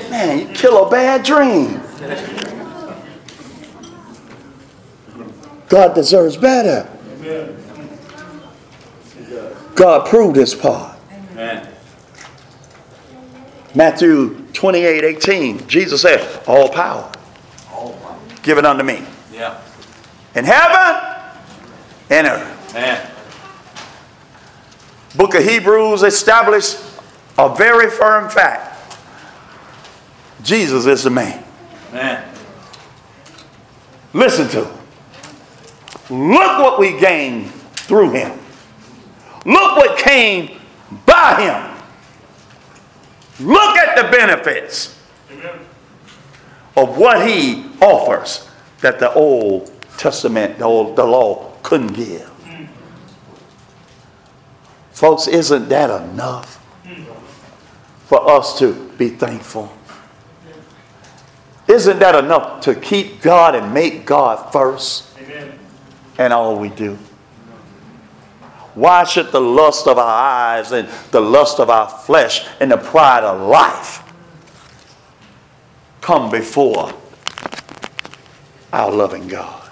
Man, 0.10 0.40
you 0.40 0.48
kill 0.54 0.86
a 0.86 0.90
bad 0.90 1.24
dream. 1.24 1.82
God 5.70 5.96
deserves 5.96 6.38
better. 6.38 6.90
God 9.76 10.08
proved 10.08 10.36
his 10.38 10.56
part. 10.56 10.98
Amen. 11.32 11.77
Matthew 13.78 14.44
28 14.54 15.04
18, 15.04 15.68
Jesus 15.68 16.02
said, 16.02 16.44
All 16.48 16.68
power 16.68 17.12
given 18.42 18.66
unto 18.66 18.84
me 18.84 19.06
Yeah. 19.32 19.62
in 20.34 20.46
heaven 20.46 21.32
and 22.10 22.26
earth. 22.26 22.74
Man. 22.74 23.12
Book 25.16 25.36
of 25.36 25.44
Hebrews 25.44 26.02
established 26.02 26.80
a 27.38 27.56
very 27.56 27.92
firm 27.92 28.32
fact. 28.32 28.74
Jesus 30.42 30.88
is 30.88 31.04
the 31.04 31.12
man. 31.12 31.44
Man. 31.94 32.28
Listen 34.12 34.48
to 34.48 34.66
him. 34.66 36.32
Look 36.32 36.60
what 36.64 36.80
we 36.80 37.00
gained 37.00 37.52
through 37.52 38.10
him. 38.10 38.40
Look 39.46 39.78
what 39.78 40.00
came 40.00 40.60
by 41.06 41.42
him. 41.44 41.77
Look 43.40 43.78
at 43.78 43.96
the 43.96 44.10
benefits 44.10 44.98
of 46.76 46.98
what 46.98 47.28
he 47.28 47.66
offers 47.82 48.50
that 48.82 49.00
the 49.00 49.14
Old 49.14 49.72
Testament, 49.98 50.60
the, 50.60 50.66
old, 50.66 50.96
the 50.96 51.06
law 51.06 51.54
couldn't 51.64 51.94
give. 51.94 52.32
Folks, 54.92 55.28
isn't 55.28 55.70
that 55.70 55.90
enough 56.04 56.64
for 58.06 58.30
us 58.30 58.58
to 58.60 58.74
be 58.98 59.10
thankful? 59.10 59.72
Isn't 61.68 62.00
that 62.00 62.16
enough 62.16 62.62
to 62.62 62.74
keep 62.74 63.22
God 63.22 63.54
and 63.54 63.74
make 63.74 64.06
God 64.06 64.52
first 64.52 65.06
and 66.18 66.34
all 66.34 66.58
we 66.58 66.70
do? 66.70 66.98
Why 68.78 69.06
should 69.06 69.32
the 69.32 69.42
lust 69.42 69.88
of 69.88 69.98
our 69.98 70.06
eyes 70.06 70.72
and 70.72 70.88
the 71.10 71.20
lust 71.20 71.60
of 71.60 71.68
our 71.68 71.90
flesh 71.90 72.48
and 72.60 72.70
the 72.70 72.78
pride 72.78 73.24
of 73.24 73.42
life 73.42 74.04
come 76.00 76.30
before 76.30 76.94
our 78.72 78.92
loving 78.92 79.28
God? 79.28 79.72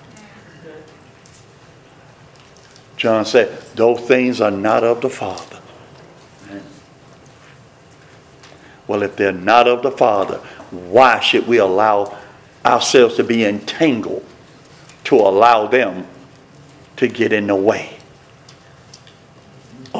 John 2.97 3.25
said, 3.25 3.61
Those 3.75 3.99
things 3.99 4.41
are 4.41 4.49
not 4.49 4.83
of 4.83 5.01
the 5.01 5.09
Father. 5.11 5.59
Well, 8.87 9.03
if 9.03 9.15
they're 9.15 9.31
not 9.31 9.67
of 9.67 9.83
the 9.83 9.91
Father, 9.91 10.37
why 10.71 11.19
should 11.19 11.45
we 11.47 11.59
allow 11.59 12.17
ourselves 12.65 13.17
to 13.17 13.23
be 13.23 13.45
entangled 13.45 14.25
to 15.03 15.15
allow 15.17 15.67
them 15.67 16.07
to 16.95 17.07
get 17.07 17.31
in 17.31 17.45
the 17.45 17.55
way 17.55 17.99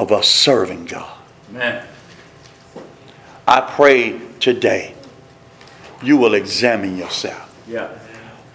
of 0.02 0.12
us 0.12 0.28
serving 0.28 0.86
God? 0.86 1.18
Man. 1.50 1.86
I 3.48 3.62
pray 3.62 4.20
today 4.40 4.96
you 6.02 6.18
will 6.18 6.34
examine 6.34 6.98
yourself. 6.98 7.52
Yeah. 7.68 7.90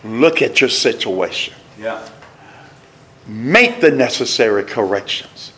Look 0.05 0.43
at 0.43 0.61
your 0.61 0.71
situation. 0.71 1.55
Yeah. 1.79 2.07
Make 3.27 3.81
the 3.81 3.91
necessary 3.91 4.65
corrections. 4.65 5.53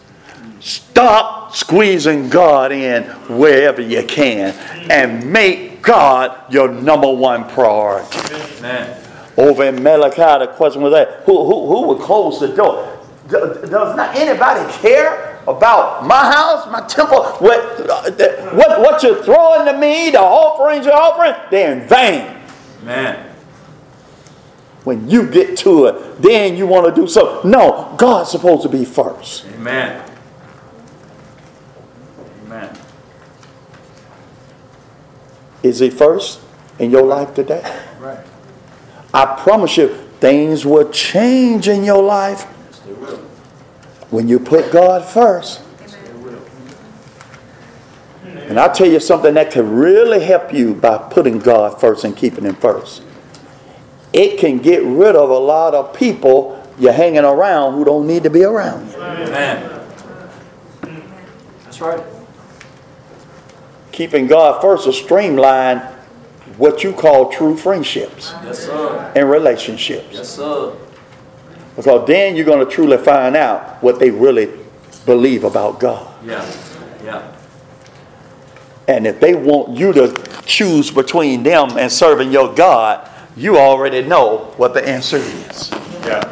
Stop 0.61 1.55
squeezing 1.55 2.29
God 2.29 2.73
in 2.73 3.05
wherever 3.29 3.81
you 3.83 4.05
can 4.05 4.55
and 4.91 5.31
make 5.31 5.83
God 5.83 6.53
your 6.53 6.69
number 6.69 7.11
one 7.11 7.49
priority. 7.49 8.17
Man. 8.63 8.99
Over 9.37 9.65
in 9.65 9.83
Malachi, 9.83 10.45
the 10.45 10.53
question 10.55 10.83
was 10.83 10.93
that 10.93 11.23
who, 11.25 11.45
who, 11.45 11.67
who 11.67 11.89
would 11.89 12.01
close 12.01 12.39
the 12.39 12.49
door? 12.49 12.89
Does 13.29 13.97
not 13.97 14.15
anybody 14.15 14.71
care 14.75 15.32
about 15.47 16.07
my 16.07 16.33
house, 16.33 16.67
my 16.71 16.87
temple? 16.87 17.25
What, 17.25 17.61
uh, 17.91 18.11
what, 18.55 18.81
what 18.81 19.03
you're 19.03 19.23
throwing 19.23 19.67
to 19.67 19.79
me, 19.79 20.11
the 20.11 20.21
offerings 20.21 20.87
you're 20.87 20.95
offering, 20.95 21.35
they're 21.51 21.73
in 21.73 21.89
vain. 21.89 22.39
Man. 22.85 23.31
When 24.85 25.09
you 25.09 25.29
get 25.29 25.57
to 25.59 25.87
it, 25.87 26.21
then 26.21 26.57
you 26.57 26.67
want 26.67 26.93
to 26.93 27.01
do 27.01 27.07
something. 27.07 27.51
No, 27.51 27.95
God's 27.97 28.31
supposed 28.31 28.63
to 28.63 28.69
be 28.69 28.85
first. 28.85 29.47
Amen. 29.55 30.11
Amen. 32.45 32.77
Is 35.63 35.79
He 35.79 35.91
first 35.91 36.41
in 36.79 36.91
your 36.91 37.03
life 37.03 37.35
today? 37.35 37.63
Right. 38.01 38.27
I 39.15 39.41
promise 39.43 39.77
you, 39.77 39.89
things 40.19 40.67
will 40.67 40.91
change 40.91 41.69
in 41.69 41.85
your 41.85 42.03
life 42.03 42.47
Yes, 42.47 42.47
they 42.47 42.49
will. 42.49 42.62
When 44.13 44.29
you 44.29 44.39
put 44.39 44.71
God 44.71 45.05
first. 45.05 45.63
And 48.25 48.61
I'll 48.61 48.73
tell 48.73 48.87
you 48.87 49.01
something 49.01 49.35
that 49.35 49.51
can 49.51 49.71
really 49.75 50.21
help 50.21 50.53
you 50.53 50.75
by 50.75 50.99
putting 50.99 51.39
God 51.39 51.81
first 51.81 52.05
and 52.05 52.15
keeping 52.15 52.45
Him 52.45 52.55
first. 52.57 53.03
It 54.13 54.39
can 54.39 54.59
get 54.59 54.83
rid 54.85 55.17
of 55.17 55.31
a 55.31 55.39
lot 55.39 55.75
of 55.75 55.95
people 55.95 56.63
you're 56.79 56.93
hanging 56.93 57.25
around 57.25 57.73
who 57.75 57.85
don't 57.85 58.07
need 58.07 58.23
to 58.25 58.31
be 58.31 58.45
around 58.45 58.91
you. 58.93 59.03
Amen. 59.03 59.81
That's 61.65 61.81
right. 61.81 62.03
Keeping 63.93 64.27
God 64.27 64.61
first 64.61 64.85
will 64.85 64.93
streamline 64.93 65.79
what 66.59 66.85
you 66.85 66.93
call 66.93 67.31
true 67.31 67.57
friendships 67.57 68.35
Yes, 68.45 68.67
sir. 68.67 69.13
and 69.17 69.31
relationships. 69.31 70.09
Yes, 70.13 70.29
sir. 70.29 70.75
Because 71.77 72.07
then 72.07 72.37
you're 72.37 72.45
going 72.45 72.65
to 72.65 72.71
truly 72.71 72.99
find 72.99 73.35
out 73.37 73.83
what 73.83 73.99
they 73.99 74.11
really 74.11 74.51
believe 75.07 75.45
about 75.45 75.81
God. 75.81 76.13
Yeah. 76.25 76.45
Yeah. 77.03 77.37
And 78.89 79.07
if 79.07 79.21
they 79.21 79.35
want 79.35 79.77
you 79.77 79.93
to 79.93 80.13
choose 80.45 80.91
between 80.91 81.43
them 81.43 81.79
and 81.79 81.91
serving 81.91 82.33
your 82.33 82.55
God, 82.55 83.09
you 83.37 83.57
already 83.57 84.03
know 84.03 84.53
what 84.57 84.75
the 84.75 84.87
answer 84.87 85.17
is. 85.17 85.71
Yeah. 86.05 86.29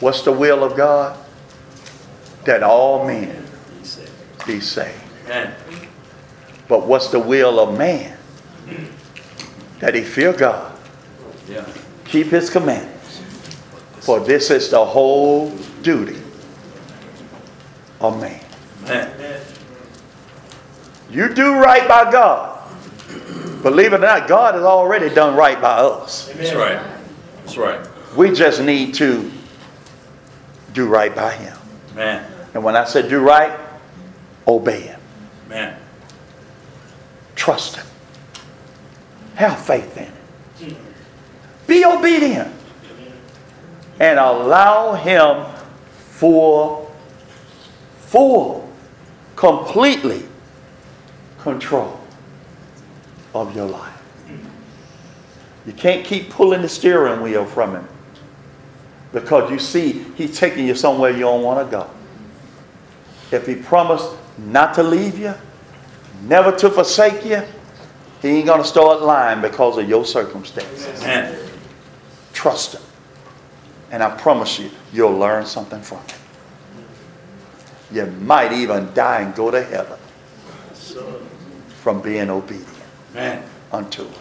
What's 0.00 0.22
the 0.22 0.32
will 0.32 0.62
of 0.62 0.76
God? 0.76 1.18
That 2.44 2.62
all 2.62 3.06
men 3.06 3.46
be 4.46 4.60
saved. 4.60 5.00
But 6.68 6.86
what's 6.86 7.08
the 7.08 7.20
will 7.20 7.58
of 7.58 7.76
man? 7.78 8.16
That 9.84 9.94
he 9.94 10.00
fear 10.00 10.32
God, 10.32 10.72
Yeah. 11.46 11.62
keep 12.06 12.28
his 12.28 12.48
commandments. 12.48 13.20
For 14.00 14.18
this 14.18 14.50
is 14.50 14.70
the 14.70 14.82
whole 14.82 15.50
duty 15.82 16.16
of 18.00 18.18
man. 18.18 18.40
Man. 18.86 19.10
You 21.10 21.28
do 21.34 21.56
right 21.58 21.86
by 21.86 22.10
God. 22.10 22.60
Believe 23.62 23.92
it 23.92 23.96
or 23.96 23.98
not, 23.98 24.26
God 24.26 24.54
has 24.54 24.62
already 24.64 25.10
done 25.14 25.36
right 25.36 25.60
by 25.60 25.74
us. 25.80 26.30
That's 26.34 26.54
right. 26.54 26.80
That's 27.44 27.58
right. 27.58 27.86
We 28.16 28.32
just 28.32 28.62
need 28.62 28.94
to 28.94 29.30
do 30.72 30.86
right 30.86 31.14
by 31.14 31.32
Him. 31.32 31.58
Man. 31.94 32.24
And 32.54 32.64
when 32.64 32.74
I 32.74 32.84
said 32.84 33.10
do 33.10 33.20
right, 33.20 33.52
obey 34.48 34.80
Him, 34.80 35.00
Man. 35.46 35.76
trust 37.36 37.76
Him, 37.76 37.84
have 39.34 39.64
faith 39.64 39.96
in 39.96 40.66
Him, 40.66 40.76
be 41.66 41.84
obedient, 41.84 42.52
and 44.00 44.18
allow 44.18 44.94
Him 44.94 45.46
for 45.92 46.90
full, 47.98 48.72
completely 49.36 50.22
control 51.38 52.00
of 53.34 53.54
your 53.54 53.66
life. 53.66 53.90
You 55.66 55.72
can't 55.72 56.04
keep 56.04 56.30
pulling 56.30 56.62
the 56.62 56.68
steering 56.68 57.22
wheel 57.22 57.44
from 57.44 57.74
Him 57.74 57.88
because 59.12 59.50
you 59.50 59.58
see 59.58 60.04
He's 60.16 60.38
taking 60.38 60.66
you 60.66 60.74
somewhere 60.74 61.10
you 61.10 61.20
don't 61.20 61.42
want 61.42 61.66
to 61.66 61.70
go. 61.70 61.90
If 63.30 63.46
He 63.46 63.54
promised 63.54 64.10
not 64.38 64.74
to 64.74 64.82
leave 64.82 65.18
you, 65.18 65.34
never 66.22 66.52
to 66.58 66.70
forsake 66.70 67.24
you, 67.24 67.42
He 68.24 68.30
ain't 68.30 68.46
going 68.46 68.62
to 68.62 68.66
start 68.66 69.02
lying 69.02 69.42
because 69.42 69.76
of 69.76 69.86
your 69.86 70.06
circumstances. 70.06 70.98
Man. 71.02 71.38
Trust 72.32 72.74
Him. 72.74 72.80
And 73.90 74.02
I 74.02 74.16
promise 74.16 74.58
you, 74.58 74.70
you'll 74.94 75.18
learn 75.18 75.44
something 75.44 75.82
from 75.82 75.98
it. 75.98 76.14
You 77.92 78.06
might 78.06 78.50
even 78.50 78.94
die 78.94 79.20
and 79.20 79.34
go 79.34 79.50
to 79.50 79.62
heaven 79.62 79.98
from 81.82 82.00
being 82.00 82.30
obedient 82.30 82.66
Man. 83.12 83.44
unto 83.70 84.04
it. 84.04 84.18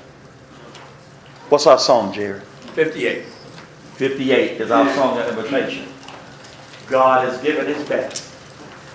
What's 1.48 1.66
our 1.66 1.80
song, 1.80 2.12
Jerry? 2.12 2.42
58. 2.74 3.24
58 3.24 4.60
is 4.60 4.70
our 4.70 4.94
song 4.96 5.18
of 5.18 5.30
invitation. 5.30 5.88
God 6.88 7.26
has 7.26 7.42
given 7.42 7.68
his 7.68 7.88
best. 7.88 8.36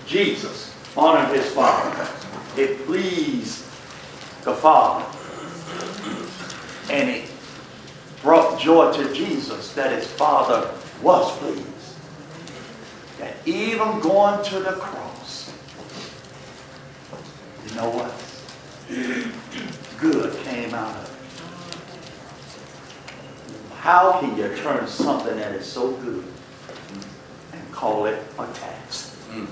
Jesus 0.07 0.75
honored 0.95 1.35
his 1.35 1.51
Father. 1.51 2.07
It 2.59 2.85
pleased 2.85 3.68
the 4.49 4.55
Father. 4.55 5.05
And 6.91 7.11
it 7.11 7.31
brought 8.23 8.59
joy 8.59 8.93
to 8.93 9.13
Jesus 9.15 9.75
that 9.75 9.93
his 9.93 10.07
Father 10.07 10.71
was 11.03 11.31
pleased. 11.39 11.65
That 13.19 13.35
even 13.47 14.01
going 14.01 14.43
to 14.45 14.61
the 14.61 14.73
cross, 14.73 15.53
you 17.69 17.75
know 17.77 17.91
what? 17.91 18.15
Good 20.01 20.33
came 20.45 20.73
out 20.73 20.97
of 20.97 21.05
it. 21.05 21.11
How 23.77 24.21
can 24.21 24.37
you 24.37 24.57
turn 24.57 24.87
something 24.87 25.37
that 25.37 25.53
is 25.55 25.67
so 25.67 25.93
good 25.93 26.25
and 27.53 27.73
call 27.73 28.07
it 28.07 28.23
a 28.39 28.47
tax? 28.55 29.17
Mm. 29.31 29.47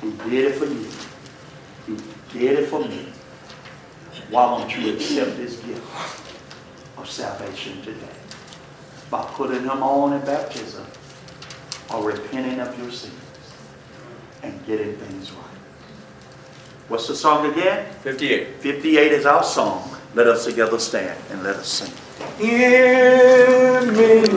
He 0.00 0.30
did 0.30 0.46
it 0.46 0.54
for 0.54 0.64
you. 0.64 0.88
He 1.86 1.96
did 2.32 2.58
it 2.58 2.66
for 2.68 2.80
me. 2.80 3.06
Why 4.30 4.46
won't 4.46 4.76
you 4.76 4.94
accept 4.94 5.36
this 5.36 5.56
gift 5.60 5.82
of 6.96 7.08
salvation 7.08 7.80
today? 7.82 8.16
By 9.10 9.22
putting 9.34 9.62
him 9.62 9.82
on 9.82 10.14
in 10.14 10.24
baptism 10.24 10.86
or 11.92 12.04
repenting 12.04 12.60
of 12.60 12.78
your 12.78 12.90
sins 12.90 13.14
and 14.42 14.64
getting 14.66 14.96
things 14.96 15.30
right. 15.32 15.42
What's 16.88 17.08
the 17.08 17.14
song 17.14 17.50
again? 17.50 17.92
58. 18.00 18.60
58 18.60 19.12
is 19.12 19.26
our 19.26 19.44
song. 19.44 19.96
Let 20.14 20.26
us 20.26 20.44
together 20.44 20.78
stand 20.78 21.18
and 21.30 21.42
let 21.42 21.56
us 21.56 21.68
sing. 21.68 21.92
Hear 22.38 23.80
me 23.92 24.22
now. 24.22 24.32